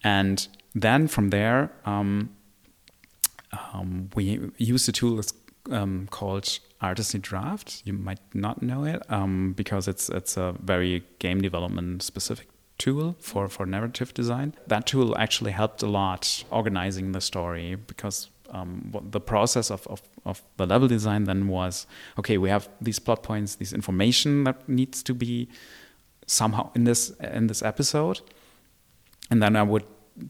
and 0.03 0.47
then 0.75 1.07
from 1.07 1.29
there. 1.29 1.71
Um, 1.85 2.29
um, 3.73 4.09
we 4.15 4.51
use 4.57 4.87
a 4.87 4.91
tool 4.91 5.21
um, 5.71 6.07
called 6.11 6.59
Articy 6.81 7.19
Draft. 7.19 7.81
You 7.85 7.93
might 7.93 8.19
not 8.33 8.61
know 8.61 8.83
it 8.83 9.01
um, 9.09 9.53
because 9.53 9.87
it's 9.87 10.09
it's 10.09 10.37
a 10.37 10.55
very 10.61 11.03
game 11.19 11.41
development 11.41 12.03
specific 12.03 12.47
tool 12.77 13.15
for, 13.19 13.47
for 13.47 13.65
narrative 13.65 14.13
design. 14.13 14.55
That 14.67 14.87
tool 14.87 15.17
actually 15.17 15.51
helped 15.51 15.83
a 15.83 15.87
lot 15.87 16.43
organizing 16.51 17.11
the 17.11 17.21
story 17.21 17.75
because 17.75 18.29
um, 18.51 18.93
the 19.01 19.19
process 19.19 19.71
of, 19.71 19.87
of, 19.87 20.01
of, 20.25 20.41
the 20.57 20.67
level 20.67 20.87
design 20.87 21.23
then 21.23 21.47
was 21.47 21.87
okay, 22.19 22.37
we 22.37 22.49
have 22.49 22.69
these 22.81 22.99
plot 22.99 23.23
points, 23.23 23.55
this 23.55 23.73
information 23.73 24.43
that 24.43 24.67
needs 24.67 25.01
to 25.03 25.13
be 25.13 25.49
somehow 26.27 26.71
in 26.75 26.83
this 26.83 27.09
in 27.21 27.47
this 27.47 27.63
episode, 27.63 28.21
and 29.31 29.41
then 29.41 29.55
I 29.55 29.63
would 29.63 29.85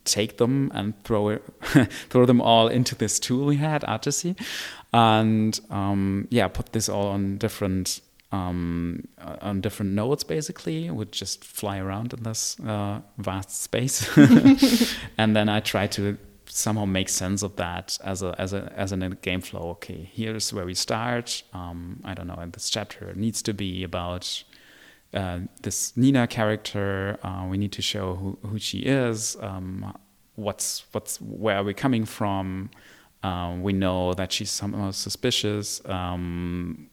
take 0.06 0.38
them 0.38 0.72
and 0.74 1.02
throw 1.04 1.30
it, 1.30 1.44
throw 2.10 2.26
them 2.26 2.42
all 2.42 2.68
into 2.68 2.96
this 2.96 3.20
tool 3.20 3.46
we 3.46 3.58
had, 3.58 3.84
Articy, 3.84 4.36
and 4.94 5.60
um, 5.70 6.28
yeah, 6.30 6.48
put 6.48 6.74
this 6.74 6.90
all 6.90 7.08
on 7.08 7.38
different 7.38 8.02
um, 8.32 9.08
on 9.42 9.62
different 9.62 9.92
nodes 9.94 10.24
basically. 10.24 10.90
Would 10.90 11.12
just 11.12 11.44
fly 11.44 11.78
around 11.78 12.14
in 12.14 12.24
this 12.24 12.60
uh, 12.60 13.02
vast 13.18 13.62
space. 13.62 14.10
And 15.18 15.36
then 15.36 15.50
i 15.50 15.60
try 15.60 15.88
to 15.88 16.18
somehow 16.46 16.86
make 16.86 17.10
sense 17.10 17.42
of 17.42 17.56
that 17.56 17.98
as 18.04 18.22
a 18.22 18.36
as 18.38 18.54
a 18.54 18.72
as 18.76 18.92
a 18.92 18.98
game 18.98 19.42
flow. 19.42 19.70
Okay 19.72 20.10
here's 20.12 20.52
where 20.52 20.66
we 20.66 20.74
start. 20.74 21.44
Um, 21.54 22.02
i 22.04 22.14
don't 22.14 22.28
know 22.28 22.36
and 22.36 22.52
this 22.54 22.70
chapter 22.70 23.14
needs 23.16 23.42
to 23.44 23.54
be 23.54 23.84
about 23.84 24.44
uh, 25.14 25.40
this 25.62 25.96
nina 25.96 26.28
character 26.28 27.18
uh, 27.24 27.46
we 27.50 27.58
need 27.58 27.72
to 27.72 27.82
show 27.82 28.16
who, 28.16 28.38
who 28.48 28.58
she 28.60 28.80
is 28.80 29.38
um, 29.42 29.94
what's 30.36 30.86
what's 30.92 31.22
where 31.22 31.58
are 31.58 31.64
we 31.64 31.74
coming 31.74 32.06
from? 32.06 32.70
Um, 33.22 33.64
we 33.64 33.72
know 33.72 34.14
that 34.14 34.32
she's 34.32 34.52
somehow 34.52 34.92
suspicious 34.92 35.82
um, 35.86 36.90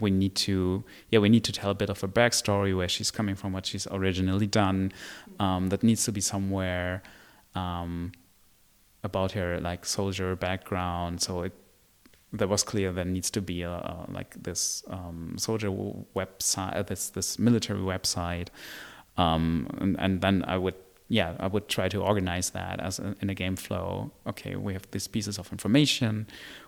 we 0.00 0.10
need 0.10 0.34
to 0.34 0.84
yeah 1.10 1.20
we 1.20 1.28
need 1.28 1.44
to 1.44 1.52
tell 1.52 1.70
a 1.70 1.74
bit 1.74 1.88
of 1.88 2.02
a 2.02 2.08
backstory 2.08 2.76
where 2.76 2.88
she's 2.88 3.10
coming 3.10 3.34
from 3.34 3.52
what 3.52 3.66
she's 3.66 3.86
originally 3.90 4.46
done 4.46 4.92
um, 5.38 5.68
that 5.68 5.82
needs 5.82 6.04
to 6.04 6.12
be 6.12 6.20
somewhere 6.20 7.02
um, 7.54 8.12
about 9.04 9.32
her 9.32 9.60
like 9.60 9.84
soldier 9.84 10.34
background. 10.36 11.22
So 11.22 11.42
it 11.42 11.52
that 12.38 12.48
was 12.48 12.62
clear 12.62 12.92
there 12.92 13.04
needs 13.04 13.30
to 13.30 13.40
be 13.40 13.62
a, 13.62 13.70
a 13.70 14.06
like 14.08 14.34
this 14.42 14.82
um, 14.88 15.34
soldier 15.38 15.70
website 16.14 16.86
this 16.86 17.10
this 17.10 17.38
military 17.38 17.80
website 17.80 18.48
um, 19.16 19.68
and, 19.78 19.96
and 19.98 20.20
then 20.20 20.44
I 20.46 20.58
would 20.58 20.74
yeah 21.08 21.34
I 21.38 21.46
would 21.46 21.68
try 21.68 21.88
to 21.88 22.02
organize 22.02 22.50
that 22.50 22.80
as 22.80 22.98
a, 22.98 23.14
in 23.20 23.30
a 23.30 23.34
game 23.34 23.56
flow 23.56 24.10
okay 24.26 24.56
we 24.56 24.72
have 24.72 24.90
these 24.90 25.06
pieces 25.06 25.38
of 25.38 25.50
information 25.52 26.26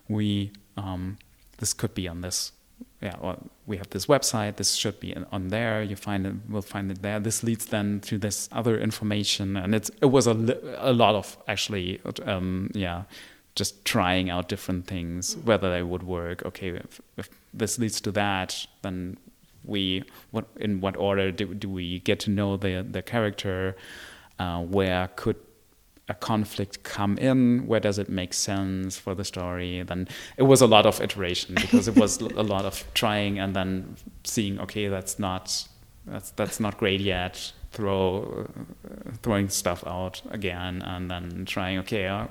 we 0.09 0.53
um, 0.77 1.19
this 1.59 1.73
could 1.73 1.95
be 1.95 2.09
on 2.09 2.21
this 2.21 2.53
yeah, 3.01 3.15
well, 3.21 3.39
we 3.67 3.77
have 3.77 3.91
this 3.91 4.07
website. 4.07 4.57
This 4.57 4.75
should 4.75 4.99
be 4.99 5.15
on 5.31 5.49
there. 5.49 5.83
You 5.83 5.95
find 5.95 6.27
it. 6.27 6.35
We'll 6.49 6.63
find 6.63 6.91
it 6.91 7.03
there. 7.03 7.21
This 7.21 7.43
leads 7.43 7.67
then 7.67 8.01
to 8.03 8.19
this 8.19 8.49
other 8.51 8.79
information, 8.79 9.57
and 9.57 9.75
it's 9.75 9.91
it 10.03 10.07
was 10.07 10.27
a 10.27 10.59
a 10.79 10.93
lot 10.93 11.15
of 11.15 11.37
actually, 11.47 12.01
um, 12.25 12.71
yeah, 12.75 13.05
just 13.59 13.85
trying 13.85 14.31
out 14.31 14.49
different 14.49 14.87
things 14.87 15.37
whether 15.39 15.71
they 15.71 15.83
would 15.83 16.05
work. 16.05 16.45
Okay, 16.47 16.69
if, 16.69 17.01
if 17.17 17.29
this 17.53 17.79
leads 17.79 18.01
to 18.03 18.13
that, 18.13 18.67
then 18.83 19.19
we 19.65 20.05
what 20.31 20.47
in 20.57 20.81
what 20.81 20.97
order 20.97 21.31
do, 21.31 21.53
do 21.55 21.69
we 21.69 21.99
get 22.01 22.21
to 22.21 22.31
know 22.31 22.57
the 22.57 22.87
the 22.89 23.03
character? 23.03 23.77
Uh, 24.39 24.63
where 24.63 25.09
could 25.17 25.37
a 26.09 26.15
conflict 26.15 26.85
come 26.85 27.19
in? 27.19 27.67
Where 27.67 27.81
does 27.81 27.99
it 27.99 28.09
make 28.09 28.33
sense 28.33 28.97
for 28.97 29.15
the 29.15 29.25
story? 29.25 29.83
Then 29.83 30.09
it 30.37 30.45
was 30.45 30.61
a 30.63 30.67
lot 30.67 30.87
of 30.87 31.01
iteration 31.01 31.57
because 31.57 31.89
it 31.89 31.97
was 31.97 32.21
a 32.43 32.43
lot 32.43 32.65
of 32.65 32.85
trying 32.95 33.39
and 33.39 33.55
then 33.55 33.97
seeing. 34.25 34.61
Okay, 34.61 34.89
that's 34.89 35.19
not 35.19 35.69
that's 36.07 36.31
that's 36.31 36.61
not 36.61 36.79
great 36.79 37.01
yet. 37.01 37.53
Throw 37.79 38.45
uh, 38.45 39.13
throwing 39.23 39.49
stuff 39.49 39.87
out 39.87 40.21
again 40.31 40.83
and 40.83 41.09
then 41.09 41.45
trying. 41.45 41.79
Okay, 41.79 42.09
uh, 42.09 42.27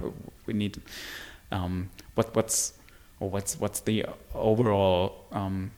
we 0.45 0.53
need 0.53 0.81
um, 1.53 1.89
what 2.15 2.35
what's 2.35 2.73
or 3.21 3.29
what's 3.29 3.57
what's 3.57 3.79
the 3.79 4.05
overall 4.35 5.23
um, 5.31 5.71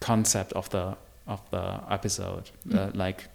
concept 0.00 0.52
of 0.52 0.68
the 0.68 0.98
of 1.26 1.40
the 1.50 1.80
episode? 1.88 2.50
Mm. 2.68 2.76
Uh, 2.76 2.90
like 2.92 3.28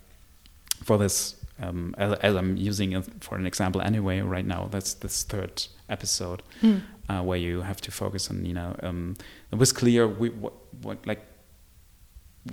for 0.83 0.99
this 0.99 1.35
um, 1.59 1.95
as, 1.97 2.13
as, 2.19 2.35
I'm 2.35 2.57
using 2.57 2.93
it 2.93 3.05
for 3.21 3.35
an 3.35 3.47
example 3.47 3.81
anyway 3.81 4.19
right 4.19 4.45
now. 4.45 4.67
That's 4.69 4.93
this 4.93 5.23
third 5.23 5.65
episode 5.89 6.43
mm. 6.61 6.83
uh, 7.09 7.23
where 7.23 7.39
you 7.39 7.61
have 7.61 7.81
to 7.81 7.91
focus 7.91 8.29
on 8.29 8.43
Nina. 8.43 8.75
Um, 8.83 9.15
it 9.51 9.57
was 9.57 9.71
clear 9.71 10.07
we 10.07 10.29
what, 10.29 10.53
what 10.83 11.07
like 11.07 11.25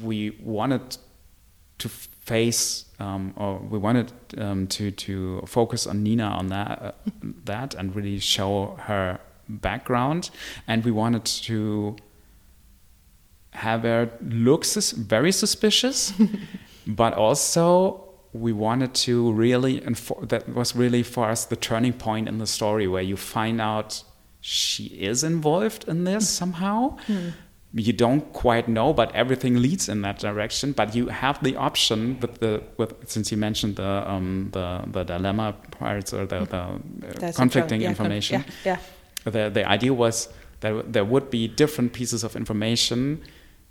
we 0.01 0.39
wanted 0.41 0.97
to 1.77 1.91
face 2.25 2.87
um, 3.03 3.35
or 3.37 3.59
we 3.59 3.79
wanted 3.79 4.13
um, 4.39 4.67
to 4.69 4.91
to 4.91 5.43
focus 5.47 5.87
on 5.87 6.03
Nina 6.03 6.25
on 6.25 6.49
that 6.49 6.83
uh, 6.83 6.93
that 7.45 7.75
and 7.75 7.95
really 7.95 8.19
show 8.19 8.77
her 8.83 9.19
background, 9.49 10.31
and 10.69 10.85
we 10.85 10.91
wanted 10.91 11.25
to 11.25 11.97
have 13.51 13.83
her 13.83 14.11
look 14.23 14.65
sus 14.65 14.93
very 14.93 15.33
suspicious, 15.33 16.13
but 16.87 17.13
also 17.15 18.05
we 18.33 18.53
wanted 18.53 18.95
to 18.95 19.33
really 19.33 19.81
enfor- 19.81 20.29
that 20.29 20.49
was 20.55 20.75
really 20.75 21.03
for 21.03 21.29
us 21.29 21.45
the 21.45 21.57
turning 21.57 21.93
point 21.93 22.29
in 22.29 22.39
the 22.39 22.47
story 22.47 22.87
where 22.87 23.03
you 23.03 23.17
find 23.17 23.61
out 23.61 24.03
she 24.41 24.85
is 24.87 25.23
involved 25.23 25.87
in 25.87 26.05
this 26.05 26.29
somehow 26.29 26.97
mm. 27.07 27.33
You 27.75 27.93
don't 27.93 28.33
quite 28.33 28.69
know 28.69 28.93
but 28.93 29.15
everything 29.15 29.61
leads 29.61 29.89
in 29.89 30.03
that 30.03 30.19
direction 30.19 30.73
but 30.73 30.95
you 30.95 31.09
have 31.09 31.43
the 31.43 31.57
option 31.57 32.19
with 32.21 32.39
the 32.41 32.63
with 32.77 32.93
since 33.09 33.31
you 33.31 33.37
mentioned 33.37 33.77
the 33.77 34.11
um, 34.11 34.51
the, 34.53 34.83
the 34.89 35.05
dilemma 35.05 35.55
parts 35.71 36.13
or 36.13 36.27
the, 36.27 36.45
the 36.45 37.27
uh, 37.27 37.33
conflicting 37.33 37.81
yeah, 37.81 37.89
information 37.89 38.45
yeah, 38.65 38.77
yeah. 39.25 39.31
the 39.31 39.49
the 39.49 39.67
idea 39.67 39.93
was 39.93 40.29
that 40.61 40.93
there 40.93 41.05
would 41.05 41.31
be 41.31 41.49
different 41.49 41.93
pieces 41.93 42.23
of 42.25 42.37
information 42.37 43.23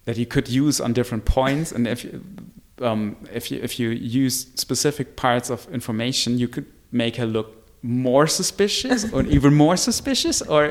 that 0.06 0.18
you 0.18 0.26
could 0.26 0.50
use 0.50 0.82
on 0.82 0.94
different 0.94 1.26
points 1.26 1.72
and 1.72 1.88
if 1.88 2.04
you, 2.04 2.24
um, 2.82 3.16
if 3.32 3.52
you 3.52 3.60
if 3.62 3.80
you 3.80 3.90
use 3.90 4.48
specific 4.56 5.16
parts 5.16 5.50
of 5.50 5.68
information, 5.74 6.38
you 6.38 6.48
could 6.48 6.66
make 6.92 7.16
her 7.18 7.26
look 7.26 7.58
more 7.84 8.28
suspicious 8.28 9.12
or 9.14 9.24
even 9.38 9.54
more 9.54 9.78
suspicious 9.78 10.42
or 10.42 10.66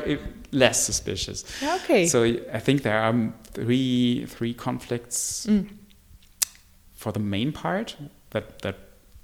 less 0.51 0.83
suspicious. 0.83 1.43
Okay. 1.63 2.05
So 2.05 2.23
I 2.53 2.59
think 2.59 2.83
there 2.83 2.99
are 2.99 3.33
three 3.53 4.25
three 4.25 4.53
conflicts 4.53 5.45
mm. 5.49 5.67
for 6.93 7.11
the 7.11 7.19
main 7.19 7.51
part 7.51 7.95
that 8.31 8.59
that 8.61 8.77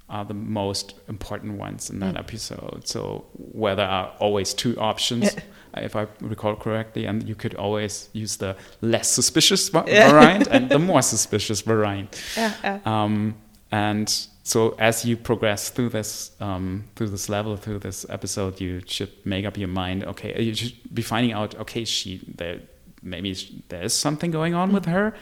are 0.09 0.23
the 0.23 0.33
most 0.33 0.93
important 1.09 1.57
ones 1.57 1.89
in 1.89 1.99
that 1.99 2.15
mm. 2.15 2.19
episode. 2.19 2.87
So 2.87 3.25
where 3.33 3.75
there 3.75 3.87
are 3.87 4.13
always 4.19 4.53
two 4.53 4.77
options, 4.79 5.35
if 5.75 5.95
I 5.95 6.07
recall 6.21 6.55
correctly, 6.55 7.05
and 7.05 7.27
you 7.27 7.35
could 7.35 7.55
always 7.55 8.09
use 8.13 8.37
the 8.37 8.55
less 8.81 9.09
suspicious 9.11 9.67
variant 9.69 10.47
and 10.47 10.69
the 10.69 10.79
more 10.91 11.01
suspicious 11.01 11.61
variant. 11.61 12.21
Yeah, 12.37 12.53
yeah. 12.63 12.79
Um, 12.85 13.35
and 13.71 14.27
so 14.47 14.75
as 14.79 15.03
you 15.03 15.17
progress 15.17 15.69
through 15.69 15.89
this 15.89 16.31
um, 16.39 16.85
through 16.95 17.09
this 17.09 17.27
level 17.29 17.57
through 17.57 17.79
this 17.79 18.05
episode, 18.09 18.61
you 18.61 18.81
should 18.85 19.13
make 19.25 19.45
up 19.45 19.57
your 19.57 19.67
mind. 19.67 20.03
Okay, 20.05 20.41
you 20.41 20.55
should 20.55 20.75
be 20.93 21.01
finding 21.01 21.33
out. 21.33 21.55
Okay, 21.55 21.83
she 21.85 22.21
there 22.35 22.59
maybe 23.01 23.35
there 23.69 23.83
is 23.83 23.93
something 23.93 24.31
going 24.31 24.53
on 24.53 24.71
mm. 24.71 24.73
with 24.73 24.85
her 24.85 25.13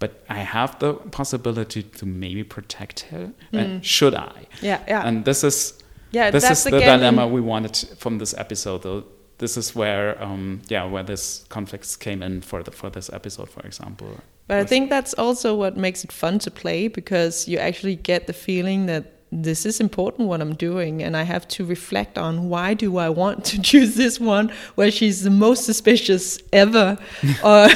but 0.00 0.24
I 0.30 0.38
have 0.38 0.78
the 0.78 0.94
possibility 0.94 1.82
to 1.82 2.06
maybe 2.06 2.42
protect 2.42 3.00
her. 3.10 3.32
Mm. 3.52 3.84
should 3.84 4.14
I? 4.14 4.46
Yeah, 4.62 4.82
yeah. 4.88 5.06
And 5.06 5.24
this 5.24 5.44
is 5.44 5.80
yeah, 6.10 6.30
this 6.30 6.50
is 6.50 6.64
the 6.64 6.80
dilemma 6.80 7.28
we 7.28 7.40
wanted 7.40 7.76
from 7.98 8.18
this 8.18 8.34
episode. 8.36 8.82
Though 8.82 9.04
this 9.38 9.56
is 9.56 9.74
where 9.76 10.20
um, 10.22 10.62
yeah, 10.68 10.84
where 10.84 11.02
this 11.02 11.44
conflicts 11.50 11.96
came 11.96 12.22
in 12.22 12.40
for 12.40 12.62
the 12.62 12.70
for 12.70 12.90
this 12.90 13.12
episode, 13.12 13.50
for 13.50 13.60
example. 13.60 14.20
But 14.50 14.58
I 14.58 14.64
think 14.64 14.90
that's 14.90 15.14
also 15.14 15.54
what 15.54 15.76
makes 15.76 16.02
it 16.02 16.10
fun 16.10 16.40
to 16.40 16.50
play 16.50 16.88
because 16.88 17.46
you 17.46 17.56
actually 17.58 17.94
get 17.94 18.26
the 18.26 18.32
feeling 18.32 18.86
that 18.86 19.04
this 19.30 19.64
is 19.64 19.78
important 19.78 20.26
what 20.26 20.40
I'm 20.40 20.56
doing, 20.56 21.04
and 21.04 21.16
I 21.16 21.22
have 21.22 21.46
to 21.54 21.64
reflect 21.64 22.18
on 22.18 22.48
why 22.48 22.74
do 22.74 22.96
I 22.96 23.10
want 23.10 23.44
to 23.44 23.62
choose 23.70 23.94
this 23.94 24.18
one 24.18 24.52
where 24.74 24.90
she's 24.90 25.22
the 25.22 25.30
most 25.30 25.66
suspicious 25.66 26.40
ever, 26.52 26.98
or 27.44 27.68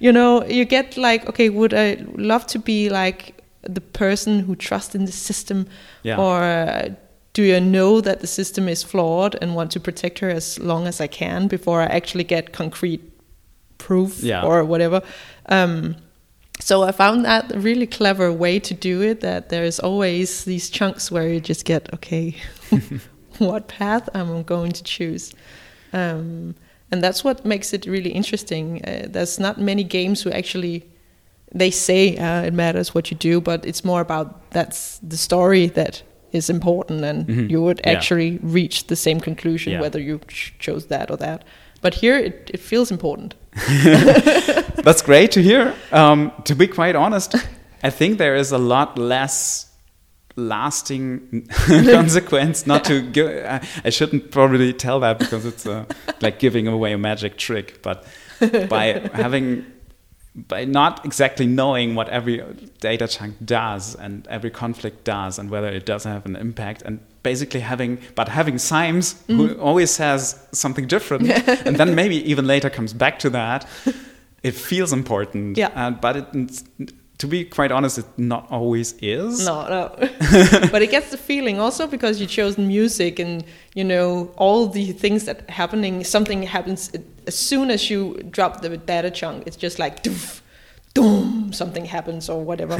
you 0.00 0.12
know, 0.12 0.44
you 0.44 0.66
get 0.66 0.98
like, 0.98 1.26
okay, 1.30 1.48
would 1.48 1.72
I 1.72 2.04
love 2.14 2.46
to 2.48 2.58
be 2.58 2.90
like 2.90 3.42
the 3.62 3.80
person 3.80 4.40
who 4.40 4.54
trusts 4.54 4.94
in 4.94 5.06
the 5.06 5.12
system, 5.12 5.66
yeah. 6.02 6.20
or 6.20 6.94
do 7.32 7.42
you 7.42 7.58
know 7.58 8.02
that 8.02 8.20
the 8.20 8.26
system 8.26 8.68
is 8.68 8.82
flawed 8.82 9.34
and 9.40 9.54
want 9.54 9.70
to 9.70 9.80
protect 9.80 10.18
her 10.18 10.28
as 10.28 10.58
long 10.58 10.86
as 10.86 11.00
I 11.00 11.06
can 11.06 11.48
before 11.48 11.80
I 11.80 11.86
actually 11.86 12.24
get 12.24 12.52
concrete 12.52 13.00
proof 13.78 14.22
yeah. 14.22 14.44
or 14.44 14.62
whatever? 14.62 15.00
Um, 15.46 15.96
so 16.60 16.82
I 16.82 16.92
found 16.92 17.24
that 17.24 17.54
a 17.54 17.60
really 17.60 17.86
clever 17.86 18.32
way 18.32 18.58
to 18.60 18.74
do 18.74 19.02
it. 19.02 19.20
That 19.20 19.48
there's 19.48 19.78
always 19.78 20.44
these 20.44 20.70
chunks 20.70 21.10
where 21.10 21.28
you 21.28 21.40
just 21.40 21.64
get 21.64 21.92
okay, 21.94 22.36
what 23.38 23.68
path 23.68 24.08
I'm 24.14 24.42
going 24.42 24.72
to 24.72 24.82
choose, 24.82 25.32
um, 25.92 26.54
and 26.90 27.02
that's 27.02 27.22
what 27.22 27.44
makes 27.44 27.72
it 27.72 27.86
really 27.86 28.10
interesting. 28.10 28.84
Uh, 28.84 29.06
there's 29.08 29.38
not 29.38 29.60
many 29.60 29.84
games 29.84 30.22
who 30.22 30.30
actually 30.30 30.84
they 31.54 31.70
say 31.70 32.16
uh, 32.16 32.42
it 32.42 32.52
matters 32.52 32.94
what 32.94 33.10
you 33.10 33.16
do, 33.16 33.40
but 33.40 33.64
it's 33.64 33.84
more 33.84 34.00
about 34.00 34.50
that's 34.50 34.98
the 34.98 35.16
story 35.16 35.66
that 35.68 36.02
is 36.32 36.50
important, 36.50 37.04
and 37.04 37.26
mm-hmm. 37.26 37.46
you 37.46 37.62
would 37.62 37.80
actually 37.86 38.30
yeah. 38.30 38.38
reach 38.42 38.88
the 38.88 38.96
same 38.96 39.20
conclusion 39.20 39.72
yeah. 39.72 39.80
whether 39.80 40.00
you 40.00 40.20
ch- 40.28 40.54
chose 40.58 40.86
that 40.86 41.10
or 41.10 41.16
that. 41.16 41.44
But 41.80 41.94
here 41.94 42.18
it, 42.18 42.50
it 42.52 42.60
feels 42.60 42.90
important. 42.90 43.34
That's 44.82 45.02
great 45.02 45.32
to 45.32 45.42
hear. 45.42 45.74
Um, 45.92 46.32
to 46.44 46.54
be 46.54 46.66
quite 46.66 46.96
honest, 46.96 47.34
I 47.82 47.90
think 47.90 48.18
there 48.18 48.36
is 48.36 48.52
a 48.52 48.58
lot 48.58 48.98
less 48.98 49.68
lasting 50.36 51.48
consequence 51.66 52.64
not 52.64 52.84
to 52.84 53.02
give 53.10 53.44
I, 53.44 53.60
I, 53.84 53.90
shouldn't 53.90 54.30
probably 54.30 54.72
tell 54.72 55.00
that 55.00 55.18
because 55.18 55.44
it's 55.44 55.66
uh, 55.66 55.84
like 56.20 56.38
giving 56.38 56.68
away 56.68 56.92
a 56.92 56.98
magic 56.98 57.36
trick 57.38 57.82
but 57.82 58.06
by 58.68 59.10
having 59.14 59.66
by 60.34 60.64
not 60.64 61.04
exactly 61.04 61.46
knowing 61.46 61.94
what 61.94 62.08
every 62.08 62.42
data 62.80 63.08
chunk 63.08 63.36
does 63.44 63.94
and 63.96 64.26
every 64.28 64.50
conflict 64.50 65.04
does 65.04 65.38
and 65.38 65.50
whether 65.50 65.68
it 65.68 65.84
does 65.84 66.04
have 66.04 66.26
an 66.26 66.36
impact 66.36 66.82
and 66.82 67.00
basically 67.22 67.60
having 67.60 67.98
but 68.14 68.28
having 68.28 68.58
Symes 68.58 69.14
mm. 69.28 69.36
who 69.36 69.60
always 69.60 69.90
says 69.90 70.38
something 70.52 70.86
different 70.86 71.28
and 71.66 71.76
then 71.76 71.94
maybe 71.94 72.16
even 72.30 72.46
later 72.46 72.70
comes 72.70 72.92
back 72.92 73.18
to 73.20 73.30
that 73.30 73.66
it 74.42 74.52
feels 74.52 74.92
important 74.92 75.56
yeah 75.56 75.68
uh, 75.74 75.90
but 75.90 76.16
it 76.16 76.92
to 77.18 77.26
be 77.26 77.44
quite 77.44 77.72
honest, 77.72 77.98
it 77.98 78.06
not 78.16 78.46
always 78.50 78.94
is. 79.02 79.44
No, 79.44 79.68
no. 79.68 79.88
but 80.70 80.82
it 80.82 80.90
gets 80.90 81.10
the 81.10 81.16
feeling 81.16 81.58
also 81.58 81.86
because 81.86 82.20
you 82.20 82.26
chose 82.26 82.56
music 82.56 83.18
and 83.18 83.44
you 83.74 83.82
know 83.82 84.32
all 84.36 84.68
the 84.68 84.92
things 84.92 85.24
that 85.24 85.50
happening. 85.50 86.04
Something 86.04 86.44
happens 86.44 86.92
as 87.26 87.36
soon 87.36 87.70
as 87.70 87.90
you 87.90 88.14
drop 88.30 88.60
the 88.60 88.76
data 88.76 89.10
chunk. 89.10 89.46
It's 89.46 89.56
just 89.56 89.80
like 89.80 90.04
doof, 90.04 90.42
doom, 90.94 91.52
something 91.52 91.84
happens 91.84 92.28
or 92.30 92.44
whatever. 92.44 92.76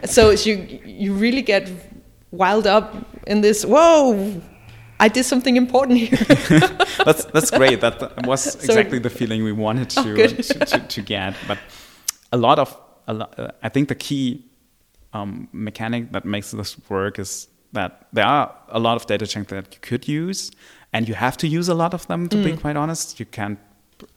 so 0.04 0.30
you 0.30 0.80
you 0.84 1.12
really 1.12 1.42
get 1.42 1.68
wild 2.30 2.68
up 2.68 2.94
in 3.26 3.40
this. 3.40 3.64
Whoa. 3.64 4.40
I 5.00 5.08
did 5.08 5.24
something 5.24 5.56
important 5.56 5.98
here. 5.98 6.18
that's 7.04 7.24
that's 7.24 7.50
great. 7.50 7.80
That 7.80 8.26
was 8.26 8.54
exactly 8.54 8.98
the 9.00 9.10
feeling 9.10 9.42
we 9.42 9.52
wanted 9.52 9.92
oh, 9.96 10.02
to, 10.04 10.22
oh, 10.22 10.26
to, 10.26 10.42
to, 10.42 10.78
to 10.78 11.02
get. 11.02 11.34
But 11.48 11.58
a 12.30 12.36
lot 12.36 12.58
of 12.58 12.76
uh, 13.10 13.50
I 13.62 13.68
think 13.68 13.88
the 13.88 13.94
key 13.94 14.44
um, 15.12 15.48
mechanic 15.52 16.12
that 16.12 16.24
makes 16.24 16.50
this 16.50 16.76
work 16.88 17.18
is 17.18 17.48
that 17.72 18.06
there 18.12 18.24
are 18.24 18.54
a 18.68 18.78
lot 18.78 18.96
of 18.96 19.06
data 19.06 19.26
chunks 19.26 19.50
that 19.50 19.72
you 19.74 19.80
could 19.80 20.08
use, 20.08 20.50
and 20.92 21.08
you 21.08 21.14
have 21.14 21.36
to 21.38 21.46
use 21.46 21.68
a 21.68 21.74
lot 21.74 21.94
of 21.94 22.06
them. 22.06 22.28
To 22.28 22.36
mm. 22.36 22.44
be 22.44 22.56
quite 22.56 22.76
honest, 22.76 23.20
you 23.20 23.26
can't. 23.26 23.58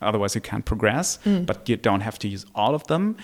Otherwise, 0.02 0.34
you 0.34 0.42
can't 0.42 0.66
progress. 0.66 1.20
Mm. 1.26 1.46
But 1.46 1.68
you 1.70 1.78
don't 1.78 2.02
have 2.02 2.18
to 2.20 2.28
use 2.28 2.46
all 2.56 2.74
of 2.74 2.88
them, 2.88 3.16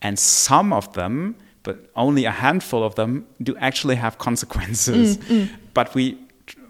and 0.00 0.18
some 0.18 0.72
of 0.72 0.92
them, 0.92 1.36
but 1.62 1.90
only 1.96 2.24
a 2.24 2.30
handful 2.30 2.82
of 2.82 2.94
them, 2.94 3.26
do 3.42 3.56
actually 3.56 3.96
have 3.96 4.18
consequences. 4.18 5.18
Mm, 5.18 5.24
mm. 5.24 5.48
but 5.74 5.94
we 5.94 6.18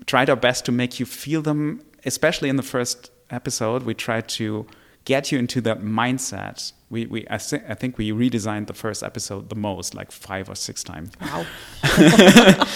tried 0.07 0.31
our 0.31 0.37
best 0.37 0.65
to 0.67 0.73
make 0.73 1.01
you 1.01 1.07
feel 1.07 1.43
them, 1.43 1.81
especially 2.05 2.49
in 2.49 2.57
the 2.57 2.63
first 2.63 3.11
episode. 3.31 3.83
We 3.83 3.95
tried 3.95 4.29
to 4.29 4.67
get 5.05 5.31
you 5.31 5.39
into 5.39 5.61
that 5.63 5.81
mindset. 5.81 6.73
We, 6.91 7.07
we 7.07 7.27
I, 7.31 7.39
th- 7.39 7.63
I 7.69 7.75
think 7.75 7.99
we 7.99 8.11
redesigned 8.11 8.67
the 8.67 8.75
first 8.75 9.03
episode 9.03 9.49
the 9.49 9.55
most, 9.55 9.95
like 9.95 10.13
five 10.13 10.49
or 10.49 10.55
six 10.55 10.83
times. 10.83 11.13
Wow. 11.21 11.47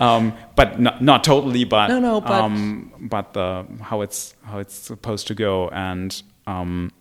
um, 0.00 0.34
but 0.56 0.80
not, 0.80 1.02
not 1.02 1.24
totally, 1.24 1.64
but 1.64 1.88
no, 1.88 1.98
no, 1.98 2.20
but, 2.20 2.32
um, 2.32 2.92
but 3.00 3.32
the, 3.32 3.66
how 3.80 4.00
it's 4.02 4.34
how 4.44 4.58
it's 4.58 4.74
supposed 4.74 5.26
to 5.28 5.34
go, 5.34 5.68
and 5.70 6.22
um, 6.46 6.92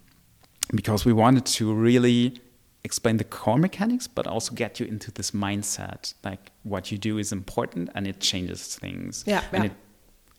because 0.73 1.05
we 1.05 1.13
wanted 1.13 1.45
to 1.45 1.73
really 1.73 2.39
explain 2.83 3.17
the 3.17 3.23
core 3.23 3.57
mechanics, 3.57 4.07
but 4.07 4.25
also 4.25 4.53
get 4.53 4.79
you 4.79 4.85
into 4.85 5.11
this 5.11 5.31
mindset, 5.31 6.13
like 6.23 6.51
what 6.63 6.91
you 6.91 6.97
do 6.97 7.17
is 7.17 7.31
important 7.31 7.89
and 7.93 8.07
it 8.07 8.19
changes 8.19 8.75
things. 8.75 9.23
Yeah, 9.27 9.43
and 9.51 9.65
yeah. 9.65 9.69
it, 9.69 9.75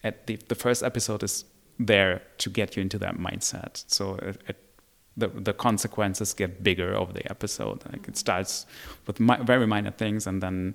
at 0.05 0.27
the 0.27 0.37
the 0.49 0.55
first 0.55 0.83
episode 0.83 1.23
is 1.23 1.45
there 1.87 2.23
to 2.39 2.51
get 2.51 2.77
you 2.77 2.83
into 2.83 2.99
that 2.99 3.17
mindset. 3.17 3.85
So 3.87 4.15
it, 4.17 4.41
it, 4.49 4.57
the 5.17 5.29
the 5.29 5.53
consequences 5.53 6.35
get 6.35 6.63
bigger 6.63 6.95
over 6.95 7.13
the 7.13 7.29
episode. 7.31 7.83
Like 7.93 8.09
it 8.09 8.17
starts 8.17 8.67
with 9.07 9.21
mi 9.21 9.37
very 9.43 9.67
minor 9.67 9.91
things, 9.91 10.27
and 10.27 10.43
then, 10.43 10.75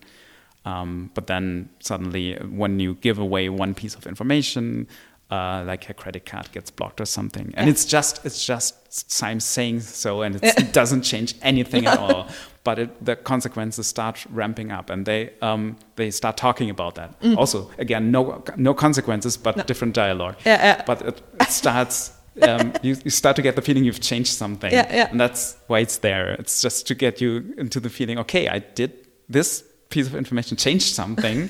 um, 0.66 1.12
but 1.14 1.28
then 1.28 1.70
suddenly 1.80 2.36
when 2.36 2.80
you 2.80 2.96
give 2.96 3.18
away 3.18 3.50
one 3.50 3.74
piece 3.74 3.96
of 3.96 4.06
information, 4.06 4.88
uh, 5.30 5.64
like 5.66 5.90
a 5.90 5.94
credit 5.94 6.26
card 6.26 6.52
gets 6.52 6.72
blocked 6.72 7.02
or 7.02 7.06
something, 7.06 7.54
and 7.58 7.68
yeah. 7.68 7.72
it's 7.72 7.86
just 7.86 8.26
it's 8.26 8.46
just 8.46 9.12
Symes 9.12 9.44
saying 9.44 9.82
so, 9.82 10.22
and 10.22 10.40
it 10.42 10.72
doesn't 10.74 11.02
change 11.02 11.36
anything 11.42 11.86
at 11.86 12.00
all. 12.00 12.28
But 12.64 12.80
it, 12.80 13.06
the 13.06 13.16
consequences 13.16 13.88
start 13.88 14.26
ramping 14.30 14.72
up, 14.72 14.90
and 14.90 15.06
they 15.06 15.34
um, 15.42 15.78
they 15.96 16.12
start 16.12 16.38
talking 16.38 16.70
about 16.70 16.96
that. 16.96 17.20
Mm. 17.22 17.38
Also, 17.38 17.70
again, 17.78 18.12
no 18.12 18.44
no 18.56 18.74
consequences, 18.74 19.38
but 19.38 19.58
no. 19.58 19.64
different 19.64 19.94
dialogue. 19.94 20.36
Yeah, 20.46 20.64
yeah. 20.64 20.84
But 20.86 21.02
it, 21.02 21.22
it 21.42 21.50
starts. 21.50 22.14
um, 22.42 22.72
you, 22.84 22.96
you, 23.04 23.10
start 23.10 23.36
to 23.36 23.42
get 23.42 23.56
the 23.56 23.64
feeling 23.64 23.84
you've 23.84 24.00
changed 24.00 24.32
something, 24.32 24.72
yeah, 24.72 24.88
yeah. 24.94 25.10
and 25.10 25.20
that's 25.20 25.58
why 25.68 25.80
it's 25.80 25.98
there. 25.98 26.34
It's 26.34 26.62
just 26.62 26.86
to 26.88 26.96
get 26.96 27.20
you 27.20 27.54
into 27.58 27.80
the 27.80 27.90
feeling. 27.90 28.20
Okay, 28.20 28.48
I 28.48 28.60
did 28.60 28.94
this 29.28 29.64
piece 29.90 30.06
of 30.06 30.16
information 30.16 30.56
changed 30.56 30.94
something 30.94 31.50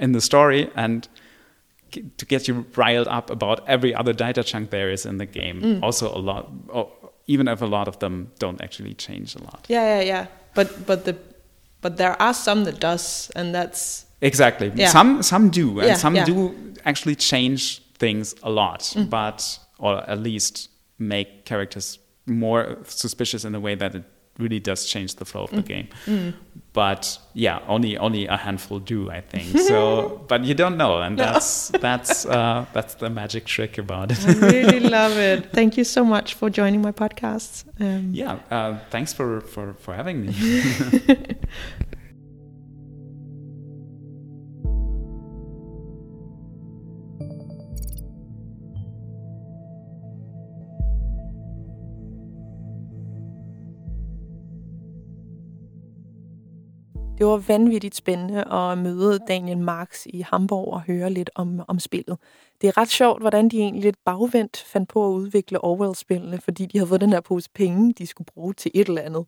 in 0.00 0.12
the 0.12 0.20
story, 0.20 0.70
and 0.74 1.08
to 2.16 2.26
get 2.26 2.48
you 2.48 2.66
riled 2.76 3.08
up 3.08 3.30
about 3.30 3.68
every 3.68 3.94
other 3.94 4.12
data 4.12 4.42
chunk 4.42 4.70
there 4.70 4.90
is 4.90 5.06
in 5.06 5.18
the 5.18 5.26
game. 5.26 5.60
Mm. 5.60 5.82
Also, 5.82 6.14
a 6.14 6.18
lot, 6.18 6.50
oh, 6.72 6.92
even 7.26 7.48
if 7.48 7.62
a 7.62 7.66
lot 7.66 7.88
of 7.88 7.98
them 7.98 8.30
don't 8.38 8.60
actually 8.60 8.94
change 8.94 9.34
a 9.34 9.42
lot. 9.42 9.66
Yeah, 9.68 9.98
yeah, 9.98 10.02
yeah. 10.02 10.26
But 10.54 10.86
but 10.86 11.04
the 11.04 11.16
but 11.80 11.96
there 11.96 12.20
are 12.20 12.34
some 12.34 12.64
that 12.64 12.80
does, 12.80 13.30
and 13.36 13.54
that's 13.54 14.06
exactly 14.20 14.72
yeah. 14.74 14.88
some 14.88 15.22
some 15.22 15.50
do, 15.50 15.80
and 15.80 15.88
yeah, 15.88 15.94
some 15.94 16.16
yeah. 16.16 16.24
do 16.24 16.54
actually 16.84 17.16
change 17.16 17.82
things 17.98 18.34
a 18.42 18.50
lot, 18.50 18.80
mm. 18.80 19.08
but 19.10 19.58
or 19.78 20.08
at 20.08 20.18
least 20.20 20.70
make 20.98 21.44
characters 21.44 21.98
more 22.26 22.78
suspicious 22.84 23.44
in 23.44 23.52
the 23.52 23.60
way 23.60 23.74
that 23.74 23.94
it 23.94 24.04
really 24.38 24.60
does 24.60 24.86
change 24.86 25.14
the 25.16 25.24
flow 25.24 25.44
of 25.44 25.50
the 25.50 25.62
mm. 25.62 25.66
game. 25.66 25.88
Mm. 26.06 26.34
But 26.72 27.18
yeah, 27.34 27.60
only 27.68 27.96
only 27.96 28.26
a 28.26 28.36
handful 28.36 28.80
do, 28.80 29.10
I 29.10 29.20
think. 29.20 29.56
So, 29.68 30.24
but 30.28 30.44
you 30.44 30.54
don't 30.54 30.76
know, 30.76 31.00
and 31.00 31.18
that's 31.18 31.68
that's 31.68 32.26
uh, 32.26 32.66
that's 32.72 32.94
the 32.94 33.10
magic 33.10 33.44
trick 33.44 33.78
about 33.78 34.10
it. 34.10 34.26
I 34.26 34.32
really 34.32 34.80
love 34.98 35.16
it. 35.16 35.52
Thank 35.52 35.76
you 35.76 35.84
so 35.84 36.04
much 36.04 36.34
for 36.34 36.50
joining 36.50 36.82
my 36.82 36.92
podcast. 36.92 37.64
Um, 37.80 38.10
yeah, 38.12 38.38
uh, 38.50 38.78
thanks 38.90 39.12
for 39.12 39.40
for 39.40 39.74
for 39.74 39.94
having 39.94 40.26
me. 40.26 40.34
Det 57.18 57.26
var 57.26 57.36
vanvittigt 57.36 57.94
spændende 57.94 58.52
at 58.52 58.78
møde 58.78 59.18
Daniel 59.28 59.58
Marx 59.58 60.06
i 60.06 60.20
Hamburg 60.20 60.72
og 60.72 60.82
høre 60.82 61.10
lidt 61.10 61.30
om, 61.34 61.60
om 61.68 61.78
spillet. 61.78 62.18
Det 62.60 62.68
er 62.68 62.76
ret 62.78 62.88
sjovt, 62.88 63.20
hvordan 63.22 63.48
de 63.48 63.58
egentlig 63.58 63.82
lidt 63.82 64.04
bagvendt 64.04 64.56
fandt 64.56 64.88
på 64.88 65.06
at 65.06 65.10
udvikle 65.10 65.64
Orwell-spillene, 65.64 66.40
fordi 66.40 66.66
de 66.66 66.78
havde 66.78 66.88
fået 66.88 67.00
den 67.00 67.12
her 67.12 67.20
pose 67.20 67.50
penge, 67.54 67.92
de 67.92 68.06
skulle 68.06 68.26
bruge 68.34 68.52
til 68.52 68.70
et 68.74 68.88
eller 68.88 69.02
andet. 69.02 69.26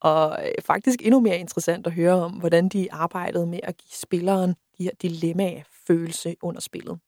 Og 0.00 0.38
øh, 0.42 0.62
faktisk 0.64 1.02
endnu 1.02 1.20
mere 1.20 1.38
interessant 1.38 1.86
at 1.86 1.92
høre 1.92 2.14
om, 2.14 2.32
hvordan 2.32 2.68
de 2.68 2.92
arbejdede 2.92 3.46
med 3.46 3.60
at 3.62 3.76
give 3.76 3.92
spilleren 3.92 4.50
de 4.78 4.84
her 4.84 4.90
dilemma-følelse 5.02 6.36
under 6.42 6.60
spillet. 6.60 6.98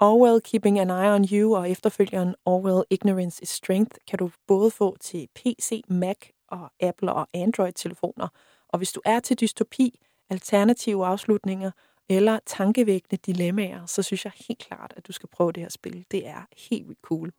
Orwell 0.00 0.40
Keeping 0.40 0.78
an 0.78 0.90
Eye 0.90 1.14
on 1.14 1.24
You 1.32 1.56
og 1.56 1.70
efterfølgeren 1.70 2.34
Orwell 2.44 2.84
Ignorance 2.90 3.42
is 3.42 3.48
Strength 3.48 3.96
kan 4.08 4.18
du 4.18 4.30
både 4.48 4.70
få 4.70 4.96
til 5.00 5.28
PC, 5.34 5.82
Mac 5.88 6.16
og 6.48 6.70
Apple 6.80 7.12
og 7.12 7.28
Android-telefoner– 7.34 8.28
og 8.74 8.78
hvis 8.78 8.92
du 8.92 9.00
er 9.04 9.20
til 9.20 9.40
dystopi, 9.40 10.00
alternative 10.30 11.06
afslutninger 11.06 11.70
eller 12.08 12.38
tankevækkende 12.46 13.22
dilemmaer, 13.26 13.86
så 13.86 14.02
synes 14.02 14.24
jeg 14.24 14.32
helt 14.48 14.58
klart, 14.58 14.94
at 14.96 15.06
du 15.06 15.12
skal 15.12 15.28
prøve 15.32 15.52
det 15.52 15.62
her 15.62 15.70
spil. 15.70 16.04
Det 16.10 16.26
er 16.26 16.46
helt 16.70 16.88
vildt 16.88 17.00
cool. 17.02 17.32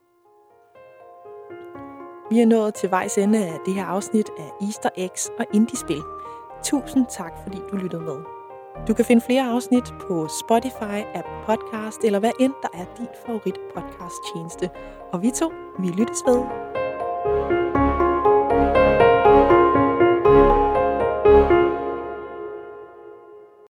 Vi 2.32 2.42
er 2.42 2.46
nået 2.46 2.74
til 2.74 2.92
vejs 2.92 3.18
ende 3.18 3.46
af 3.46 3.60
det 3.66 3.74
her 3.74 3.86
afsnit 3.86 4.30
af 4.38 4.66
Easter 4.66 4.90
Eggs 4.98 5.30
og 5.40 5.46
Indie-spil. 5.54 6.02
Tusind 6.64 7.06
tak, 7.10 7.34
fordi 7.44 7.58
du 7.72 7.76
lyttede 7.78 8.02
med. 8.02 8.18
Du 8.88 8.94
kan 8.94 9.06
finde 9.06 9.22
flere 9.22 9.44
afsnit 9.44 9.94
på 10.08 10.28
Spotify, 10.28 11.00
App 11.14 11.28
Podcast 11.46 12.04
eller 12.04 12.20
hvad 12.20 12.32
end 12.40 12.54
der 12.62 12.70
er 12.74 12.86
din 12.98 13.08
favorit 13.26 13.58
podcast 13.76 14.16
tjeneste. 14.34 14.70
Og 15.14 15.22
vi 15.22 15.32
to, 15.32 15.52
vi 15.80 15.88
lyttes 15.88 16.22
ved. 16.28 16.85